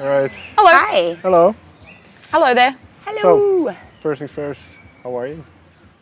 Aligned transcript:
All 0.00 0.06
right. 0.06 0.30
Hello. 0.56 0.70
Hi. 0.72 1.14
Hello. 1.22 1.54
Hello 2.30 2.54
there. 2.54 2.74
Hello. 3.04 3.20
So, 3.68 3.76
first 4.00 4.18
things 4.20 4.30
first, 4.30 4.60
how 5.02 5.16
are 5.18 5.26
you? 5.26 5.44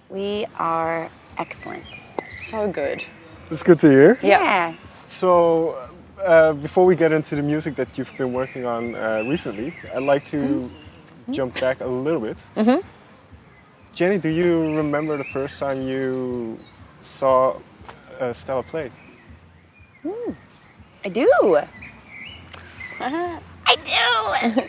we 0.08 0.44
are 0.58 1.08
excellent. 1.38 1.84
So 2.30 2.68
good. 2.70 3.04
It's 3.50 3.62
good 3.62 3.78
to 3.80 3.88
hear. 3.88 4.18
Yeah. 4.22 4.74
So, 5.06 5.76
uh, 6.24 6.52
before 6.54 6.84
we 6.84 6.96
get 6.96 7.12
into 7.12 7.36
the 7.36 7.42
music 7.42 7.74
that 7.76 7.96
you've 7.96 8.12
been 8.18 8.32
working 8.32 8.64
on 8.66 8.94
uh, 8.94 9.22
recently, 9.26 9.74
I'd 9.94 10.02
like 10.02 10.24
to 10.28 10.36
Mm-hmm. 10.36 11.32
jump 11.32 11.60
back 11.60 11.80
a 11.80 11.86
little 11.86 12.20
bit. 12.20 12.38
Mm-hmm. 12.56 12.80
Jenny, 13.94 14.18
do 14.18 14.28
you 14.28 14.74
remember 14.76 15.16
the 15.16 15.24
first 15.32 15.58
time 15.60 15.76
you 15.86 16.58
saw 17.00 17.56
uh, 18.18 18.32
Stella 18.32 18.62
play? 18.62 18.90
I 21.04 21.08
do. 21.08 21.30
I 23.00 23.40
do. 23.84 24.62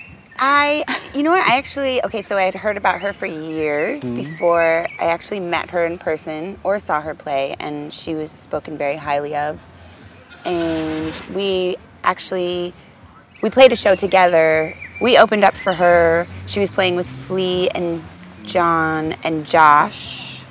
I, 0.44 0.84
you 1.14 1.22
know 1.22 1.30
what? 1.30 1.48
I 1.48 1.58
actually, 1.58 2.04
okay, 2.04 2.24
so 2.24 2.36
I 2.36 2.42
had 2.42 2.56
heard 2.56 2.76
about 2.76 3.02
her 3.02 3.14
for 3.14 3.28
years 3.28 4.02
hmm? 4.02 4.16
before 4.16 4.88
I 5.00 5.06
actually 5.06 5.40
met 5.40 5.70
her 5.70 5.86
in 5.86 6.00
person 6.00 6.58
or 6.64 6.80
saw 6.80 7.00
her 7.00 7.14
play, 7.14 7.55
and 7.60 7.94
she 7.94 8.16
was 8.16 8.32
spoken 8.32 8.76
very 8.76 8.96
highly 8.96 9.36
of. 9.36 9.64
And 10.44 11.14
we 11.36 11.78
actually, 12.04 12.74
we 13.44 13.52
played 13.52 13.72
a 13.72 13.76
show 13.76 13.94
together. 13.94 14.74
We 15.00 15.20
opened 15.20 15.44
up 15.44 15.55
for 15.55 15.74
her. 15.74 16.26
She 16.48 16.60
was 16.60 16.72
playing 16.72 16.96
with 16.96 17.08
Flea 17.08 17.70
and 17.70 18.04
John 18.44 19.14
and 19.24 19.46
Josh. 19.46 20.41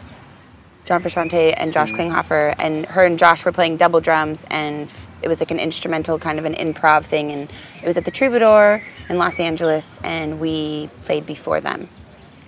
John 0.84 1.02
Frusciante 1.02 1.52
and 1.56 1.73
Josh 1.73 1.90
hmm? 1.90 1.96
Klinghoffer, 1.96 2.54
and 2.60 2.87
her 2.87 3.04
and 3.04 3.18
Josh 3.18 3.45
were 3.45 3.52
playing 3.52 3.77
double 3.77 4.01
drums, 4.01 4.46
and 4.51 4.88
it 5.23 5.29
was 5.29 5.41
like 5.41 5.51
an 5.51 5.59
instrumental 5.59 6.19
kind 6.19 6.38
of 6.38 6.45
an 6.45 6.55
improv 6.55 7.05
thing, 7.05 7.30
and 7.33 7.51
it 7.83 7.87
was 7.87 7.97
at 7.97 8.05
the 8.05 8.10
Troubadour 8.10 8.83
in 9.09 9.19
Los 9.19 9.38
Angeles, 9.41 10.01
and 10.05 10.41
we 10.41 10.88
played 11.04 11.27
before 11.27 11.60
them. 11.60 11.88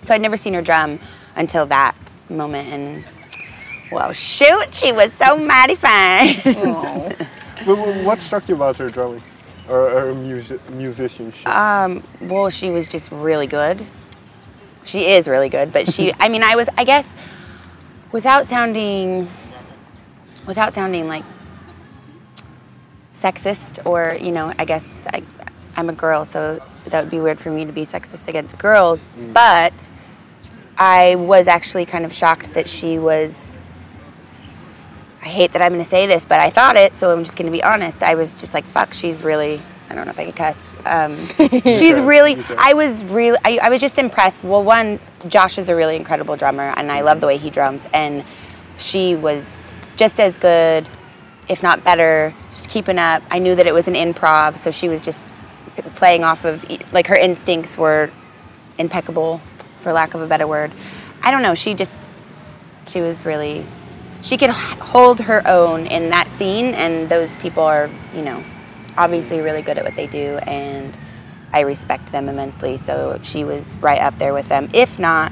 So 0.01 0.13
I'd 0.13 0.21
never 0.21 0.37
seen 0.37 0.53
her 0.53 0.61
drum 0.61 0.99
until 1.35 1.65
that 1.67 1.95
moment, 2.29 2.67
and 2.69 3.03
well, 3.91 4.11
shoot, 4.11 4.67
she 4.73 4.91
was 4.91 5.13
so 5.13 5.37
mighty 5.37 5.75
fine. 5.75 6.35
What 8.03 8.19
struck 8.19 8.49
you 8.49 8.55
about 8.55 8.77
her 8.77 8.89
drumming 8.89 9.23
or 9.69 9.89
her 9.89 10.13
music- 10.13 10.67
musicianship? 10.71 11.47
um, 11.47 12.03
well, 12.21 12.49
she 12.49 12.69
was 12.71 12.87
just 12.87 13.11
really 13.11 13.47
good. 13.47 13.85
She 14.83 15.05
is 15.05 15.27
really 15.29 15.47
good, 15.47 15.71
but 15.71 15.87
she, 15.89 16.11
I 16.19 16.27
mean, 16.27 16.43
I 16.43 16.55
was, 16.55 16.67
I 16.77 16.83
guess, 16.83 17.09
without 18.11 18.45
sounding, 18.45 19.29
without 20.45 20.73
sounding 20.73 21.07
like 21.07 21.23
sexist 23.13 23.85
or, 23.85 24.17
you 24.19 24.31
know, 24.31 24.53
I 24.57 24.65
guess 24.65 25.05
I, 25.13 25.23
I'm 25.75 25.89
a 25.89 25.93
girl, 25.93 26.25
so 26.25 26.59
that 26.85 27.03
would 27.03 27.11
be 27.11 27.19
weird 27.19 27.39
for 27.39 27.49
me 27.49 27.65
to 27.65 27.71
be 27.71 27.83
sexist 27.83 28.27
against 28.27 28.57
girls, 28.57 29.01
but 29.31 29.89
I 30.77 31.15
was 31.15 31.47
actually 31.47 31.85
kind 31.85 32.05
of 32.05 32.13
shocked 32.13 32.53
that 32.53 32.67
she 32.67 32.97
was. 32.99 33.57
I 35.21 35.27
hate 35.27 35.53
that 35.53 35.61
I'm 35.61 35.71
going 35.71 35.83
to 35.83 35.89
say 35.89 36.05
this, 36.05 36.25
but 36.25 36.39
I 36.39 36.49
thought 36.49 36.75
it, 36.75 36.95
so 36.95 37.11
I'm 37.11 37.23
just 37.23 37.37
going 37.37 37.45
to 37.45 37.51
be 37.51 37.63
honest. 37.63 38.03
I 38.03 38.15
was 38.15 38.33
just 38.33 38.53
like, 38.53 38.65
fuck, 38.65 38.93
she's 38.93 39.23
really. 39.23 39.61
I 39.89 39.95
don't 39.95 40.05
know 40.05 40.11
if 40.11 40.19
I 40.19 40.25
can 40.25 40.33
cuss. 40.33 40.65
Um, 40.85 41.15
she's 41.63 41.95
can, 41.95 42.05
really. 42.05 42.43
I 42.57 42.73
was 42.73 43.03
really. 43.05 43.37
I, 43.45 43.59
I 43.63 43.69
was 43.69 43.79
just 43.79 43.97
impressed. 43.97 44.43
Well, 44.43 44.63
one, 44.63 44.99
Josh 45.27 45.57
is 45.57 45.69
a 45.69 45.75
really 45.75 45.95
incredible 45.95 46.35
drummer, 46.35 46.73
and 46.75 46.91
I 46.91 47.01
love 47.01 47.21
the 47.21 47.27
way 47.27 47.37
he 47.37 47.49
drums. 47.49 47.87
And 47.93 48.25
she 48.77 49.15
was 49.15 49.61
just 49.95 50.19
as 50.19 50.37
good, 50.37 50.87
if 51.49 51.63
not 51.63 51.83
better, 51.83 52.33
just 52.49 52.69
keeping 52.69 52.97
up. 52.97 53.23
I 53.29 53.39
knew 53.39 53.55
that 53.55 53.67
it 53.67 53.73
was 53.73 53.87
an 53.87 53.95
improv, 53.95 54.57
so 54.57 54.71
she 54.71 54.89
was 54.89 55.01
just 55.01 55.23
playing 55.95 56.23
off 56.23 56.45
of 56.45 56.65
like 56.93 57.07
her 57.07 57.15
instincts 57.15 57.77
were 57.77 58.09
impeccable, 58.77 59.41
for 59.81 59.93
lack 59.93 60.13
of 60.13 60.21
a 60.21 60.27
better 60.27 60.47
word. 60.47 60.71
I 61.21 61.31
don't 61.31 61.41
know. 61.41 61.55
She 61.55 61.73
just 61.73 62.05
she 62.87 63.01
was 63.01 63.25
really 63.25 63.65
she 64.21 64.37
could 64.37 64.49
hold 64.49 65.19
her 65.19 65.45
own 65.45 65.85
in 65.87 66.09
that 66.09 66.29
scene, 66.29 66.73
and 66.73 67.09
those 67.09 67.35
people 67.35 67.63
are 67.63 67.89
you 68.15 68.21
know 68.21 68.43
obviously 68.97 69.41
really 69.41 69.61
good 69.61 69.77
at 69.77 69.83
what 69.83 69.95
they 69.95 70.07
do, 70.07 70.37
and 70.47 70.97
I 71.51 71.61
respect 71.61 72.11
them 72.11 72.29
immensely. 72.29 72.77
So 72.77 73.19
she 73.23 73.43
was 73.43 73.77
right 73.77 73.99
up 74.01 74.17
there 74.17 74.33
with 74.33 74.47
them, 74.47 74.69
if 74.73 74.97
not 74.97 75.31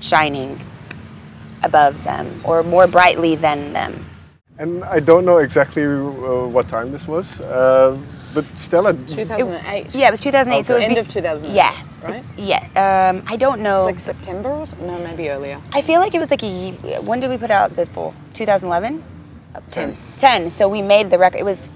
shining 0.00 0.60
above 1.62 2.02
them 2.04 2.40
or 2.44 2.62
more 2.62 2.86
brightly 2.86 3.36
than 3.36 3.72
them. 3.72 4.05
And 4.58 4.84
I 4.84 5.00
don't 5.00 5.24
know 5.24 5.38
exactly 5.38 5.84
uh, 5.84 6.46
what 6.48 6.68
time 6.68 6.92
this 6.92 7.06
was, 7.06 7.40
uh, 7.40 7.98
but 8.34 8.44
Stella. 8.56 8.92
2008. 8.94 9.94
Yeah, 9.94 10.08
it 10.08 10.10
was 10.10 10.20
2008. 10.20 10.64
So 10.64 10.74
it 10.74 10.76
was 10.76 10.84
End 10.84 10.96
bef- 10.96 11.00
of 11.00 11.08
2008, 11.08 11.54
Yeah. 11.54 11.82
right? 12.02 12.24
Yeah. 12.36 13.10
Um, 13.14 13.22
I 13.26 13.36
don't 13.36 13.60
know. 13.62 13.78
It's 13.78 13.86
like 13.86 13.98
September 13.98 14.50
or 14.50 14.66
something? 14.66 14.86
No, 14.86 14.98
maybe 14.98 15.28
earlier. 15.30 15.60
I 15.72 15.82
feel 15.82 16.00
like 16.00 16.14
it 16.14 16.18
was 16.20 16.30
like 16.30 16.42
a. 16.42 16.46
ye- 16.46 16.72
When 17.00 17.20
did 17.20 17.30
we 17.30 17.38
put 17.38 17.50
out 17.50 17.76
the 17.76 17.86
full? 17.86 18.14
2011. 18.34 19.02
10. 19.70 19.96
10. 20.18 20.50
So 20.50 20.68
we 20.68 20.82
made 20.82 21.10
the 21.10 21.18
record. 21.18 21.38
It 21.38 21.44
was 21.44 21.68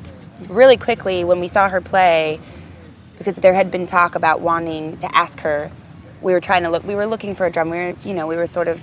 really 0.49 0.77
quickly 0.77 1.25
when 1.25 1.41
we 1.41 1.49
saw 1.49 1.69
her 1.69 1.81
play, 1.81 2.39
because 3.19 3.37
there 3.37 3.55
had 3.55 3.71
been 3.71 3.87
talk 3.87 4.15
about 4.15 4.41
wanting 4.41 4.97
to 4.99 5.15
ask 5.15 5.41
her. 5.41 5.71
We 6.21 6.33
were 6.35 6.41
trying 6.41 6.63
to 6.65 6.71
look. 6.71 6.85
We 6.85 6.95
were 6.95 7.07
looking 7.07 7.35
for 7.35 7.47
a 7.47 7.51
drum. 7.51 7.71
We 7.71 7.79
were, 7.79 7.95
you 8.05 8.13
know, 8.15 8.27
we 8.27 8.37
were 8.37 8.47
sort 8.47 8.69
of. 8.69 8.83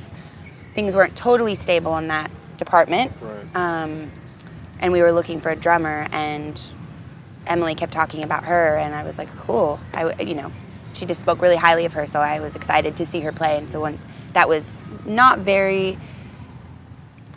Things 0.74 0.96
weren't 0.96 1.16
totally 1.16 1.56
stable 1.56 1.98
in 1.98 2.08
that 2.10 2.30
department. 2.58 3.12
Right. 3.22 3.56
Um, 3.56 4.12
and 4.80 4.94
we 4.94 5.02
were 5.02 5.12
looking 5.12 5.40
for 5.42 5.50
a 5.50 5.56
drummer, 5.56 6.08
and 6.12 6.60
Emily 7.48 7.76
kept 7.76 7.94
talking 7.94 8.24
about 8.24 8.44
her, 8.46 8.78
and 8.78 8.94
I 8.94 9.04
was 9.04 9.18
like, 9.18 9.30
cool. 9.38 9.80
I, 9.94 10.04
w- 10.04 10.30
you 10.30 10.36
know, 10.36 10.52
she 10.94 11.06
just 11.06 11.20
spoke 11.22 11.42
really 11.42 11.56
highly 11.56 11.86
of 11.86 11.94
her, 11.94 12.06
so 12.06 12.20
I 12.20 12.40
was 12.40 12.56
excited 12.56 12.98
to 12.98 13.06
see 13.06 13.22
her 13.22 13.32
play. 13.32 13.58
And 13.58 13.70
so 13.70 13.82
when 13.82 13.98
that 14.34 14.48
was 14.50 14.78
not 15.06 15.40
very, 15.40 15.98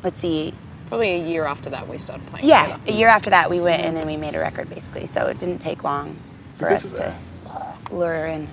let's 0.03 0.20
see, 0.20 0.54
Probably 0.88 1.10
a 1.12 1.25
year 1.25 1.44
after 1.44 1.70
that 1.70 1.87
we 1.87 1.98
started 1.98 2.26
playing. 2.26 2.48
yeah, 2.48 2.62
together. 2.76 2.82
a 2.88 2.92
year 2.92 3.08
after 3.08 3.31
that 3.31 3.48
we 3.48 3.60
went 3.60 3.84
in 3.84 3.97
and 3.97 4.06
we 4.06 4.16
made 4.16 4.34
a 4.34 4.41
record 4.41 4.69
basically. 4.69 5.06
So 5.06 5.26
it 5.28 5.38
didn't 5.38 5.60
take 5.60 5.84
long 5.84 6.16
for 6.56 6.66
Because, 6.69 6.94
us 6.94 6.94
to 6.94 7.94
lure 7.94 8.12
her 8.12 8.26
in. 8.26 8.48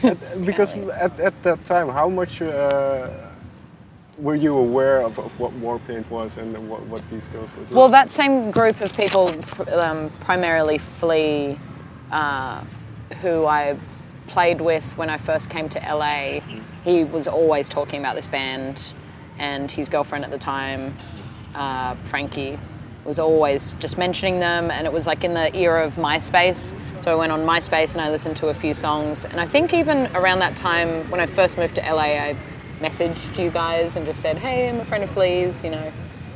because 0.44 0.74
at, 0.88 1.20
at 1.20 1.42
that 1.42 1.62
time, 1.66 1.90
how 1.90 2.08
much 2.08 2.40
uh, 2.40 3.10
were 4.18 4.34
you 4.34 4.56
aware 4.56 5.00
of, 5.00 5.18
of 5.18 5.38
what 5.38 5.52
Warpaint 5.56 6.08
was 6.10 6.36
and 6.36 6.68
what, 6.68 6.82
what 6.86 7.02
these 7.10 7.26
girls 7.28 7.50
were 7.50 7.64
doing? 7.64 7.74
Well, 7.74 7.88
that 7.88 8.10
same 8.10 8.50
group 8.50 8.80
of 8.80 8.94
people, 8.96 9.32
um, 9.72 10.10
primarily 10.20 10.78
Flea, 10.78 11.58
uh, 12.10 12.64
who 13.22 13.46
I 13.46 13.76
played 14.26 14.60
with 14.60 14.96
when 14.96 15.10
I 15.10 15.16
first 15.16 15.50
came 15.50 15.68
to 15.70 15.78
LA, 15.80 16.40
he 16.84 17.04
was 17.04 17.26
always 17.26 17.68
talking 17.68 18.00
about 18.00 18.14
this 18.14 18.26
band, 18.26 18.92
and 19.38 19.70
his 19.70 19.88
girlfriend 19.88 20.24
at 20.24 20.30
the 20.30 20.38
time, 20.38 20.96
uh, 21.54 21.94
Frankie, 22.04 22.58
was 23.04 23.18
always 23.18 23.74
just 23.80 23.98
mentioning 23.98 24.38
them. 24.38 24.70
And 24.70 24.86
it 24.86 24.92
was 24.92 25.06
like 25.06 25.24
in 25.24 25.34
the 25.34 25.54
era 25.56 25.84
of 25.84 25.96
MySpace. 25.96 26.74
So 27.02 27.10
I 27.10 27.14
went 27.16 27.32
on 27.32 27.40
MySpace 27.40 27.94
and 27.94 28.00
I 28.00 28.10
listened 28.10 28.36
to 28.36 28.48
a 28.48 28.54
few 28.54 28.74
songs. 28.74 29.24
And 29.24 29.40
I 29.40 29.46
think 29.46 29.74
even 29.74 30.06
around 30.14 30.38
that 30.38 30.56
time, 30.56 31.10
when 31.10 31.20
I 31.20 31.26
first 31.26 31.58
moved 31.58 31.74
to 31.76 31.80
LA, 31.80 32.02
I 32.02 32.36
messaged 32.82 33.38
you 33.42 33.50
guys 33.50 33.96
and 33.96 34.04
just 34.04 34.20
said, 34.20 34.36
"Hey, 34.38 34.68
I'm 34.68 34.80
a 34.80 34.84
friend 34.84 35.04
of 35.04 35.10
Flea's," 35.10 35.62
you 35.64 35.70
know 35.70 35.92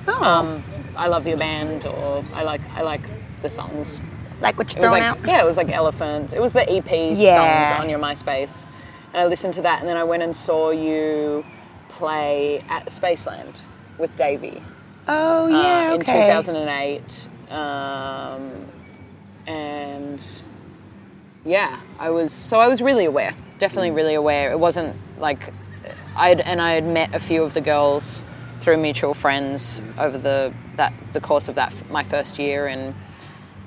um, 0.09 0.63
I 0.97 1.09
love 1.09 1.27
your 1.27 1.37
band, 1.37 1.87
or 1.87 2.25
I 2.35 2.43
like 2.43 2.61
I 2.75 2.83
like 2.83 3.03
the 3.43 3.51
songs. 3.51 4.01
Like 4.41 4.59
what 4.59 4.73
you're 4.75 4.83
was 4.83 4.91
throwing 4.91 5.03
like 5.05 5.19
out? 5.19 5.27
yeah, 5.29 5.43
it 5.43 5.47
was 5.47 5.57
like 5.57 5.71
Elephant. 5.71 6.33
It 6.33 6.41
was 6.41 6.53
the 6.53 6.71
EP 6.71 7.17
Yeah. 7.17 7.35
songs 7.35 7.71
on 7.81 7.89
your 7.89 7.99
MySpace, 7.99 8.67
and 9.13 9.21
I 9.21 9.27
listened 9.27 9.55
to 9.55 9.63
that, 9.63 9.81
and 9.81 9.89
then 9.89 9.97
I 9.97 10.05
went 10.05 10.23
and 10.23 10.35
saw 10.35 10.71
you 10.71 11.45
play 11.89 12.61
at 12.69 12.87
Spaceland 12.87 13.63
with 13.99 14.15
Davey 14.17 14.63
Oh 15.09 15.47
yeah, 15.49 15.91
uh, 15.91 15.95
in 15.95 16.01
okay. 16.01 16.27
2008, 16.29 17.29
um, 17.51 18.67
and 19.47 20.43
yeah, 21.45 21.81
I 21.99 22.11
was 22.11 22.33
so 22.33 22.59
I 22.59 22.69
was 22.69 22.81
really 22.83 23.05
aware, 23.05 23.35
definitely 23.59 23.93
really 23.93 24.15
aware. 24.15 24.51
It 24.51 24.59
wasn't 24.59 24.97
like 25.19 25.53
I'd 26.17 26.41
and 26.41 26.61
I 26.61 26.73
had 26.73 26.87
met 26.87 27.15
a 27.15 27.21
few 27.21 27.43
of 27.43 27.55
the 27.55 27.61
girls 27.61 28.25
through 28.61 28.79
mutual 28.79 29.15
friends 29.15 29.83
over 29.99 30.19
the 30.19 30.53
that 30.77 30.93
the 31.13 31.21
course 31.21 31.49
of 31.49 31.55
that 31.55 31.89
my 31.91 32.03
first 32.03 32.39
year 32.39 32.67
in 32.67 32.95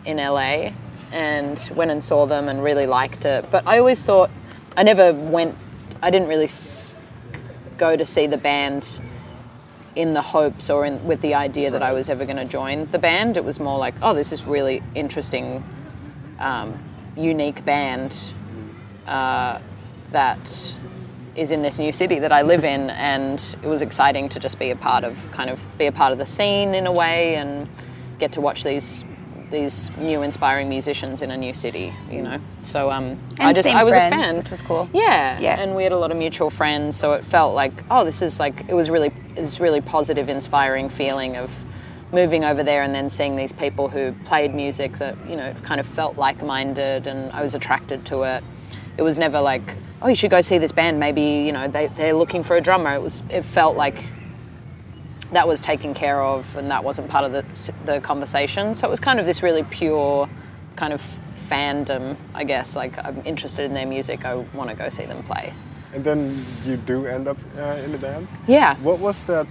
in 0.06 0.18
LA, 0.18 0.72
and 1.12 1.72
went 1.76 1.92
and 1.92 2.04
saw 2.04 2.26
them 2.26 2.48
and 2.48 2.64
really 2.64 2.88
liked 2.88 3.26
it. 3.26 3.50
But 3.52 3.68
I 3.68 3.80
always 3.80 4.02
thought 4.02 4.30
I 4.76 4.84
never 4.84 5.14
went. 5.14 5.56
I 6.02 6.10
didn't 6.10 6.28
really 6.28 6.50
go 7.78 7.96
to 7.96 8.06
see 8.06 8.28
the 8.28 8.38
band 8.38 9.00
in 9.96 10.14
the 10.14 10.22
hopes 10.22 10.70
or 10.70 10.86
in, 10.86 11.04
with 11.06 11.20
the 11.22 11.34
idea 11.34 11.72
that 11.72 11.84
I 11.84 11.94
was 11.94 12.10
ever 12.10 12.26
going 12.26 12.38
to 12.38 12.46
join 12.46 12.90
the 12.92 13.00
band. 13.00 13.38
It 13.38 13.44
was 13.44 13.60
more 13.60 13.78
like, 13.78 13.96
oh, 14.02 14.14
this 14.14 14.32
is 14.32 14.44
really 14.44 14.82
interesting, 14.96 15.64
um, 16.40 16.78
unique 17.18 17.66
band 17.66 18.34
uh, 19.08 19.60
that 20.12 20.76
is 21.36 21.52
in 21.52 21.62
this 21.62 21.80
new 21.80 21.92
city 21.92 22.20
that 22.20 22.32
I 22.32 22.42
live 22.42 22.64
in, 22.64 22.90
and 22.92 23.56
it 23.64 23.68
was 23.68 23.82
exciting 23.82 24.30
to 24.30 24.40
just 24.40 24.60
be 24.60 24.72
a 24.72 24.76
part 24.76 25.04
of, 25.04 25.32
kind 25.32 25.50
of 25.50 25.66
be 25.78 25.86
a 25.88 25.92
part 25.92 26.12
of 26.12 26.18
the 26.20 26.26
scene 26.26 26.74
in 26.74 26.88
a 26.88 26.92
way, 26.92 27.36
and 27.36 27.70
get 28.20 28.34
to 28.34 28.42
watch 28.42 28.64
these 28.64 29.04
these 29.52 29.90
new 29.98 30.22
inspiring 30.22 30.70
musicians 30.70 31.24
in 31.24 31.32
a 31.32 31.38
new 31.38 31.54
city. 31.54 31.92
You 32.12 32.22
know, 32.22 32.40
so 32.62 32.92
um, 32.92 33.18
I 33.40 33.52
just 33.54 33.74
I 33.74 33.84
was 33.84 33.96
friends, 33.96 34.14
a 34.14 34.18
fan, 34.18 34.38
which 34.38 34.52
was 34.52 34.62
cool. 34.62 34.88
Yeah, 34.94 35.40
Yeah. 35.40 35.60
and 35.60 35.76
we 35.76 35.84
had 35.84 35.92
a 35.92 35.98
lot 35.98 36.12
of 36.12 36.18
mutual 36.18 36.50
friends, 36.50 36.96
so 36.98 37.14
it 37.14 37.24
felt 37.24 37.56
like 37.56 37.84
oh, 37.90 38.06
this 38.06 38.22
is 38.22 38.40
like 38.40 38.66
it 38.68 38.74
was 38.74 38.90
really 38.90 39.10
this 39.36 39.60
really 39.60 39.82
positive, 39.82 40.30
inspiring 40.30 40.90
feeling 40.90 41.36
of 41.38 41.64
moving 42.12 42.44
over 42.44 42.64
there 42.64 42.82
and 42.82 42.94
then 42.94 43.08
seeing 43.08 43.36
these 43.36 43.54
people 43.54 43.88
who 43.88 44.12
played 44.26 44.54
music 44.56 44.94
that 44.98 45.16
you 45.30 45.36
know 45.36 45.54
kind 45.64 45.80
of 45.80 45.86
felt 45.88 46.18
like-minded, 46.18 47.08
and 47.08 47.32
I 47.32 47.42
was 47.42 47.56
attracted 47.56 48.06
to 48.08 48.24
it. 48.24 48.44
It 49.00 49.04
was 49.04 49.18
never 49.18 49.40
like 49.40 49.78
oh, 50.02 50.08
you 50.08 50.16
should 50.16 50.32
go 50.32 50.42
see 50.42 50.58
this 50.58 50.74
band. 50.74 51.00
Maybe 51.00 51.22
you 51.22 51.54
know 51.54 51.68
they 51.68 51.88
they're 51.88 52.14
looking 52.14 52.44
for 52.44 52.58
a 52.58 52.62
drummer. 52.62 52.94
It 52.94 53.02
was 53.02 53.24
it 53.30 53.44
felt 53.44 53.78
like 53.78 54.04
that 55.32 55.48
was 55.48 55.62
taken 55.62 55.94
care 55.94 56.22
of 56.22 56.54
and 56.58 56.70
that 56.72 56.84
wasn't 56.84 57.08
part 57.08 57.24
of 57.24 57.32
the, 57.32 57.72
the 57.86 58.02
conversation. 58.02 58.76
So 58.76 58.88
it 58.88 58.90
was 58.90 59.00
kind 59.00 59.20
of 59.20 59.26
this 59.26 59.44
really 59.44 59.64
pure 59.64 60.28
kind 60.76 60.92
of 60.92 61.02
fandom, 61.36 62.18
I 62.34 62.44
guess. 62.44 62.76
Like, 62.76 62.98
I'm 63.06 63.22
interested 63.26 63.66
in 63.66 63.74
their 63.74 63.86
music, 63.86 64.26
I 64.26 64.36
want 64.56 64.70
to 64.72 64.76
go 64.76 64.90
see 64.90 65.06
them 65.06 65.22
play. 65.24 65.54
And 65.94 66.04
then 66.04 66.36
you 66.66 66.78
do 66.78 67.06
end 67.06 67.28
up 67.28 67.38
uh, 67.58 67.82
in 67.84 67.92
the 67.92 67.98
band. 67.98 68.28
Yeah. 68.48 68.76
What 68.78 69.00
was 69.00 69.22
that 69.24 69.48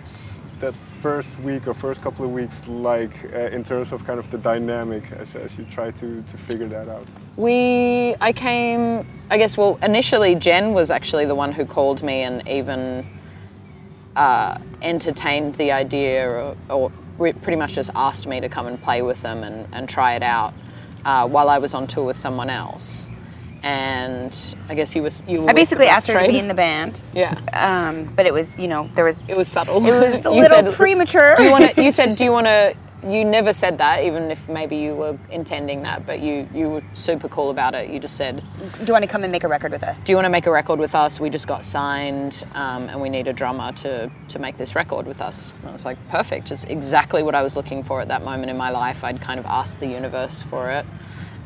that 0.61 0.75
first 1.01 1.39
week 1.41 1.67
or 1.67 1.75
first 1.75 2.03
couple 2.03 2.25
of 2.25 2.33
weeks 2.33 2.67
like 2.69 3.13
uh, 3.33 3.57
in 3.57 3.63
terms 3.63 3.93
of 3.93 4.05
kind 4.05 4.19
of 4.19 4.31
the 4.31 4.39
dynamic 4.39 5.11
as, 5.13 5.37
as 5.37 5.57
you 5.57 5.65
try 5.65 5.91
to, 5.93 6.23
to 6.23 6.37
figure 6.37 6.69
that 6.69 6.89
out? 6.89 7.07
We, 7.37 8.17
I 8.21 8.33
came, 8.33 9.07
I 9.31 9.39
guess, 9.39 9.57
well, 9.57 9.79
initially 9.83 10.35
Jen 10.35 10.73
was 10.73 10.91
actually 10.91 11.27
the 11.27 11.35
one 11.35 11.53
who 11.53 11.65
called 11.65 12.03
me 12.03 12.23
and 12.23 12.47
even 12.49 13.07
uh, 14.17 14.59
entertained 14.83 15.55
the 15.55 15.71
idea 15.71 16.29
or, 16.29 16.57
or 16.69 16.91
pretty 17.19 17.57
much 17.57 17.75
just 17.75 17.91
asked 17.95 18.27
me 18.27 18.41
to 18.41 18.49
come 18.49 18.67
and 18.67 18.81
play 18.83 19.03
with 19.03 19.23
them 19.23 19.45
and, 19.45 19.69
and 19.73 19.89
try 19.89 20.15
it 20.15 20.23
out 20.23 20.53
uh, 21.05 21.29
while 21.29 21.49
I 21.49 21.59
was 21.59 21.75
on 21.75 21.87
tour 21.87 22.05
with 22.05 22.17
someone 22.17 22.51
else. 22.51 23.11
And 23.63 24.55
I 24.69 24.75
guess 24.75 24.95
you 24.95 25.03
was 25.03 25.25
you. 25.27 25.43
Were 25.43 25.51
I 25.51 25.53
basically 25.53 25.87
asked 25.87 26.09
her 26.09 26.21
to 26.21 26.29
be 26.29 26.39
in 26.39 26.49
the 26.49 26.55
band. 26.55 27.03
Yeah. 27.15 27.35
Um, 27.53 28.05
but 28.15 28.27
it 28.27 28.33
was, 28.33 28.57
you 28.59 28.69
know, 28.69 28.89
there 28.95 29.05
was 29.05 29.23
It 29.29 29.37
was 29.37 29.49
subtle. 29.49 29.85
It 29.85 29.91
was 29.93 30.25
a 30.25 30.31
little 30.31 30.45
said- 30.49 30.73
premature. 30.75 31.35
Do 31.37 31.43
you 31.45 31.51
want 31.51 31.75
to? 31.75 31.83
You 31.83 31.91
said, 31.99 32.17
do 32.17 32.25
you 32.25 32.33
want 32.33 32.47
to? 32.47 32.77
You 33.07 33.25
never 33.25 33.53
said 33.53 33.79
that, 33.79 34.03
even 34.03 34.29
if 34.29 34.49
maybe 34.49 34.75
you 34.77 34.97
were 34.97 35.17
intending 35.31 35.83
that, 35.83 36.05
but 36.05 36.19
you 36.19 36.49
you 36.53 36.69
were 36.69 36.83
super 36.95 37.29
cool 37.29 37.51
about 37.51 37.75
it. 37.75 37.91
You 37.91 38.01
just 38.01 38.17
said, 38.17 38.43
Do 38.81 38.85
you 38.87 38.93
want 38.93 39.05
to 39.05 39.09
come 39.11 39.23
and 39.23 39.31
make 39.31 39.45
a 39.45 39.49
record 39.49 39.71
with 39.71 39.85
us? 39.85 40.03
do 40.03 40.11
you 40.13 40.17
want 40.17 40.27
to 40.27 40.31
make 40.31 40.47
a 40.47 40.51
record 40.51 40.81
with 40.81 40.97
us? 40.97 41.21
We 41.21 41.31
just 41.31 41.47
got 41.47 41.65
signed, 41.65 42.45
um, 42.55 42.89
and 42.89 43.01
we 43.01 43.09
need 43.09 43.29
a 43.29 43.33
drummer 43.33 43.71
to 43.73 44.11
to 44.29 44.39
make 44.41 44.57
this 44.59 44.75
record 44.75 45.07
with 45.07 45.21
us. 45.21 45.53
And 45.61 45.71
I 45.71 45.73
was 45.73 45.85
like, 45.85 45.97
perfect. 46.09 46.51
It's 46.51 46.65
exactly 46.65 47.23
what 47.23 47.37
I 47.37 47.43
was 47.43 47.55
looking 47.55 47.85
for 47.85 48.01
at 48.01 48.09
that 48.09 48.25
moment 48.25 48.51
in 48.51 48.57
my 48.57 48.71
life. 48.71 49.05
I'd 49.05 49.21
kind 49.21 49.39
of 49.39 49.47
asked 49.47 49.79
the 49.79 49.87
universe 49.87 50.43
for 50.43 50.69
it, 50.69 50.85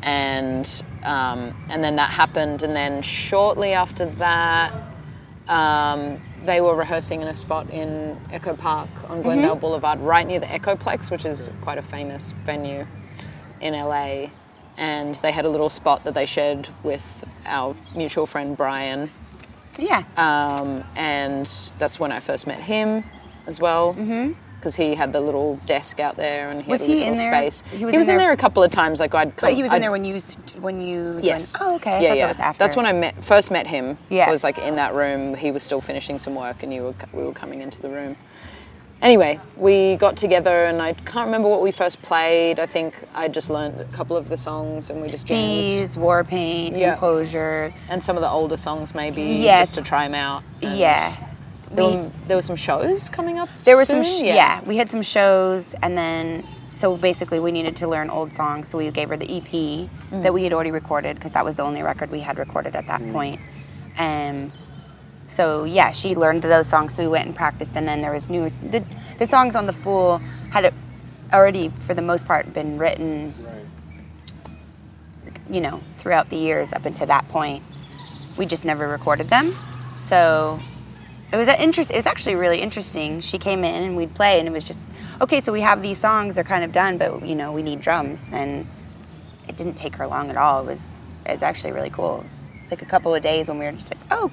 and 0.03 0.83
um, 1.03 1.55
and 1.69 1.83
then 1.83 1.95
that 1.95 2.11
happened. 2.11 2.63
And 2.63 2.75
then 2.75 3.01
shortly 3.01 3.73
after 3.73 4.05
that, 4.05 4.73
um, 5.47 6.21
they 6.45 6.61
were 6.61 6.75
rehearsing 6.75 7.21
in 7.21 7.27
a 7.27 7.35
spot 7.35 7.69
in 7.69 8.19
Echo 8.31 8.53
Park 8.55 8.89
on 9.09 9.21
Glendale 9.21 9.55
Boulevard, 9.55 9.99
right 9.99 10.27
near 10.27 10.39
the 10.39 10.45
Echoplex, 10.45 11.09
which 11.09 11.25
is 11.25 11.49
quite 11.61 11.77
a 11.77 11.81
famous 11.81 12.33
venue 12.45 12.85
in 13.61 13.73
LA. 13.73 14.27
And 14.77 15.15
they 15.15 15.31
had 15.31 15.45
a 15.45 15.49
little 15.49 15.69
spot 15.69 16.03
that 16.03 16.15
they 16.15 16.25
shared 16.25 16.67
with 16.83 17.23
our 17.45 17.75
mutual 17.95 18.25
friend 18.25 18.57
Brian. 18.57 19.09
yeah. 19.77 20.03
Um, 20.17 20.83
and 20.95 21.45
that's 21.77 21.99
when 21.99 22.11
I 22.11 22.19
first 22.19 22.47
met 22.47 22.59
him 22.59 23.03
as 23.45 23.59
well. 23.59 23.93
Because 24.63 24.75
he 24.77 24.95
had 24.95 25.11
the 25.11 25.19
little 25.19 25.57
desk 25.65 25.99
out 25.99 26.15
there 26.15 26.47
and 26.49 26.61
he 26.61 26.71
Was 26.71 26.79
had 26.79 26.89
he 26.89 27.03
in 27.03 27.15
little 27.15 27.15
there? 27.31 27.33
space. 27.51 27.63
He 27.69 27.79
He 27.79 27.85
was 27.85 27.97
was, 27.97 28.07
in 28.07 28.15
there- 28.15 28.27
there 28.27 28.31
a 28.31 28.37
couple 28.37 28.63
of 28.63 28.71
times. 28.71 28.97
Like 28.97 29.13
I'd 29.13 29.35
come, 29.35 29.49
but 29.49 29.53
he 29.57 29.61
was 29.61 29.71
in 29.71 29.75
I'd- 29.75 29.81
there 29.81 29.91
when 29.91 30.05
you 30.05 30.21
when 30.61 30.79
you 30.79 31.19
Yes. 31.21 31.51
joined- 31.51 31.63
oh, 31.69 31.75
okay. 31.75 31.91
I 31.97 31.99
Yeah, 31.99 32.07
thought 32.07 32.17
yeah. 32.17 32.25
that 32.27 32.29
was 32.29 32.39
after. 32.39 32.59
That's 32.63 32.77
when 32.77 32.85
I 32.85 32.93
met 32.93 33.21
first 33.21 33.51
met 33.51 33.67
him. 33.67 33.97
Yeah. 34.07 34.31
Was 34.31 34.41
like 34.41 34.57
in 34.59 34.75
that 34.77 34.93
room. 34.93 35.35
He 35.35 35.51
was 35.51 35.63
still 35.63 35.81
finishing 35.81 36.17
some 36.17 36.33
work, 36.33 36.63
and 36.63 36.73
you 36.73 36.83
were 36.83 36.93
we 37.11 37.23
were 37.25 37.33
coming 37.33 37.59
into 37.59 37.81
the 37.81 37.89
room. 37.89 38.15
Anyway, 39.01 39.37
we 39.57 39.97
got 39.97 40.15
together, 40.15 40.63
and 40.67 40.81
I 40.81 40.93
can't 40.93 41.25
remember 41.25 41.49
what 41.49 41.61
we 41.61 41.71
first 41.71 42.01
played. 42.01 42.57
I 42.57 42.65
think 42.65 42.93
I 43.13 43.27
just 43.27 43.49
learned 43.49 43.81
a 43.81 43.85
couple 43.97 44.15
of 44.15 44.29
the 44.29 44.37
songs, 44.37 44.89
and 44.89 45.01
we 45.01 45.09
just 45.09 45.25
jammed. 45.25 45.41
Bees, 45.41 45.97
War 45.97 46.23
Paint, 46.23 46.77
Yeah. 46.77 46.93
Enclosure. 46.93 47.73
And 47.89 48.01
some 48.01 48.15
of 48.15 48.21
the 48.21 48.29
older 48.29 48.55
songs, 48.55 48.95
maybe 48.95 49.23
Yes. 49.23 49.73
just 49.73 49.75
to 49.75 49.81
try 49.81 50.03
them 50.07 50.15
out. 50.15 50.43
Yeah. 50.61 51.11
There, 51.73 51.85
We- 51.85 51.95
were, 51.95 52.11
there 52.27 52.37
were 52.37 52.41
some 52.43 52.55
shows 52.55 53.09
coming 53.09 53.39
up. 53.39 53.49
There 53.63 53.75
were 53.75 53.85
some, 53.85 54.03
soon? 54.03 54.19
sh- 54.25 54.27
yeah. 54.27 54.61
we 54.65 54.77
had 54.77 54.89
some 54.89 55.01
shows, 55.01 55.73
and 55.81 55.97
then 55.97 56.45
so 56.75 56.97
basically 56.97 57.39
we 57.39 57.51
needed 57.51 57.75
to 57.77 57.87
learn 57.87 58.09
old 58.09 58.33
songs. 58.33 58.67
So 58.67 58.77
we 58.77 58.89
gave 58.91 59.09
her 59.09 59.17
the 59.17 59.29
EP 59.37 59.49
Mm. 60.11 60.23
that 60.23 60.33
we 60.33 60.43
had 60.43 60.53
already 60.53 60.71
recorded 60.71 61.15
because 61.15 61.31
that 61.33 61.43
was 61.45 61.55
the 61.55 61.63
only 61.63 61.81
record 61.83 62.11
we 62.11 62.19
had 62.19 62.37
recorded 62.37 62.75
at 62.75 62.87
that 62.87 63.01
point. 63.11 63.39
And 63.97 64.51
so 65.27 65.63
yeah, 65.63 65.91
she 65.91 66.15
learned 66.15 66.41
those 66.43 66.67
songs. 66.67 66.93
So 66.95 67.03
we 67.03 67.09
went 67.09 67.25
and 67.27 67.35
practiced, 67.35 67.73
and 67.75 67.87
then 67.87 68.01
there 68.01 68.11
was 68.11 68.29
new. 68.29 68.49
The, 68.49 68.83
the 69.19 69.27
songs 69.27 69.55
on 69.55 69.65
the 69.65 69.73
Fool 69.73 70.19
had 70.51 70.73
already, 71.31 71.69
for 71.69 71.93
the 71.95 72.01
most 72.01 72.25
part, 72.27 72.53
been 72.53 72.77
written. 72.77 73.33
Right. 73.43 74.53
You 75.49 75.61
know, 75.61 75.81
throughout 75.97 76.29
the 76.29 76.37
years 76.37 76.71
up 76.73 76.85
until 76.85 77.07
that 77.07 77.27
point, 77.29 77.63
we 78.37 78.45
just 78.45 78.65
never 78.65 78.87
recorded 78.87 79.29
them. 79.29 79.51
So 79.99 80.59
it 81.33 81.37
was 81.37 81.47
interest. 81.47 81.89
It 81.91 81.95
was 81.97 82.05
actually 82.05 82.35
really 82.35 82.59
interesting. 82.61 83.19
She 83.19 83.37
came 83.39 83.63
in 83.63 83.83
and 83.83 83.97
we'd 83.97 84.13
play, 84.13 84.39
and 84.39 84.47
it 84.47 84.51
was 84.51 84.63
just 84.63 84.87
okay. 85.19 85.41
So 85.41 85.51
we 85.51 85.61
have 85.61 85.81
these 85.81 85.97
songs; 85.97 86.35
they're 86.35 86.43
kind 86.43 86.63
of 86.63 86.71
done, 86.71 86.97
but 86.97 87.25
you 87.25 87.35
know, 87.35 87.51
we 87.51 87.63
need 87.63 87.81
drums, 87.81 88.29
and 88.31 88.65
it 89.49 89.57
didn't 89.57 89.73
take 89.75 89.95
her 89.95 90.07
long 90.07 90.29
at 90.29 90.37
all. 90.37 90.61
It 90.61 90.67
was 90.67 91.01
it 91.25 91.31
was 91.31 91.41
actually 91.41 91.73
really 91.73 91.89
cool. 91.89 92.23
It's 92.61 92.71
like 92.71 92.81
a 92.83 92.85
couple 92.85 93.13
of 93.13 93.21
days 93.21 93.49
when 93.49 93.57
we 93.59 93.65
were 93.65 93.71
just 93.73 93.89
like, 93.89 93.99
oh. 94.11 94.29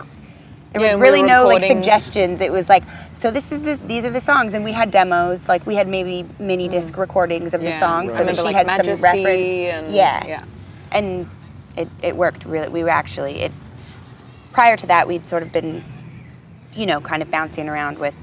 There 0.73 0.81
Yeah, 0.82 0.88
was 0.94 0.97
we 0.99 1.02
really 1.02 1.23
were 1.23 1.26
no 1.29 1.47
like 1.49 1.64
suggestions. 1.64 2.41
It 2.41 2.52
was 2.52 2.69
like, 2.69 2.85
so 3.12 3.32
this 3.32 3.50
is 3.50 3.62
the, 3.62 3.75
these 3.88 4.05
are 4.05 4.11
the 4.11 4.20
songs, 4.20 4.55
and 4.55 4.64
we 4.64 4.70
had 4.70 4.93
demos. 4.93 5.49
Like 5.49 5.67
we 5.67 5.75
had 5.75 5.88
maybe 5.88 6.25
mini 6.38 6.69
disc 6.69 6.96
recordings 6.96 7.55
of 7.55 7.61
the 7.61 7.70
Mm. 7.73 7.81
Songs, 7.81 8.14
I 8.14 8.19
so 8.19 8.25
that 8.25 8.37
she 8.37 8.43
like, 8.43 8.55
had 8.55 8.67
Majesty 8.69 8.96
some 8.96 9.03
reference. 9.03 9.50
and- 9.50 9.93
yeah, 9.93 10.25
yeah. 10.29 10.44
and 10.93 11.29
it, 11.76 11.88
it 12.03 12.14
worked 12.17 12.44
really. 12.44 12.69
We 12.69 12.85
were 12.85 12.91
actually 12.91 13.41
it. 13.41 13.53
Prior 14.53 14.76
to 14.76 14.87
that, 14.87 15.08
we'd 15.08 15.26
sort 15.26 15.43
of 15.43 15.50
been, 15.53 15.82
you 16.75 16.87
know, 16.87 17.00
kind 17.00 17.22
of 17.22 17.31
bouncing 17.31 17.69
around 17.69 17.99
with 17.99 18.17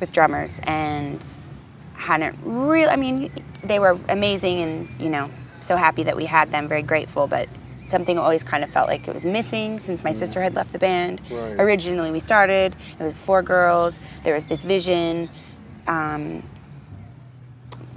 with 0.00 0.12
drummers 0.12 0.60
and 0.64 1.24
hadn't 1.94 2.36
really. 2.42 2.88
I 2.88 2.96
mean, 2.96 3.32
they 3.62 3.78
were 3.78 3.98
amazing, 4.08 4.60
and 4.60 4.88
you 5.00 5.10
know, 5.10 5.30
so 5.60 5.76
happy 5.76 6.02
that 6.04 6.16
we 6.16 6.24
had 6.24 6.50
them. 6.50 6.68
Very 6.68 6.82
grateful, 6.82 7.26
but 7.26 7.48
something 7.84 8.18
always 8.18 8.42
kind 8.42 8.64
of 8.64 8.70
felt 8.70 8.88
like 8.88 9.06
it 9.08 9.14
was 9.14 9.24
missing 9.24 9.78
since 9.78 10.04
my 10.04 10.12
sister 10.12 10.40
had 10.40 10.54
left 10.54 10.72
the 10.72 10.78
band. 10.78 11.20
Right. 11.30 11.58
Originally, 11.58 12.10
we 12.10 12.20
started. 12.20 12.74
It 12.98 13.02
was 13.02 13.18
four 13.18 13.42
girls. 13.42 14.00
There 14.24 14.34
was 14.34 14.46
this 14.46 14.62
vision. 14.62 15.28
Um, 15.86 16.42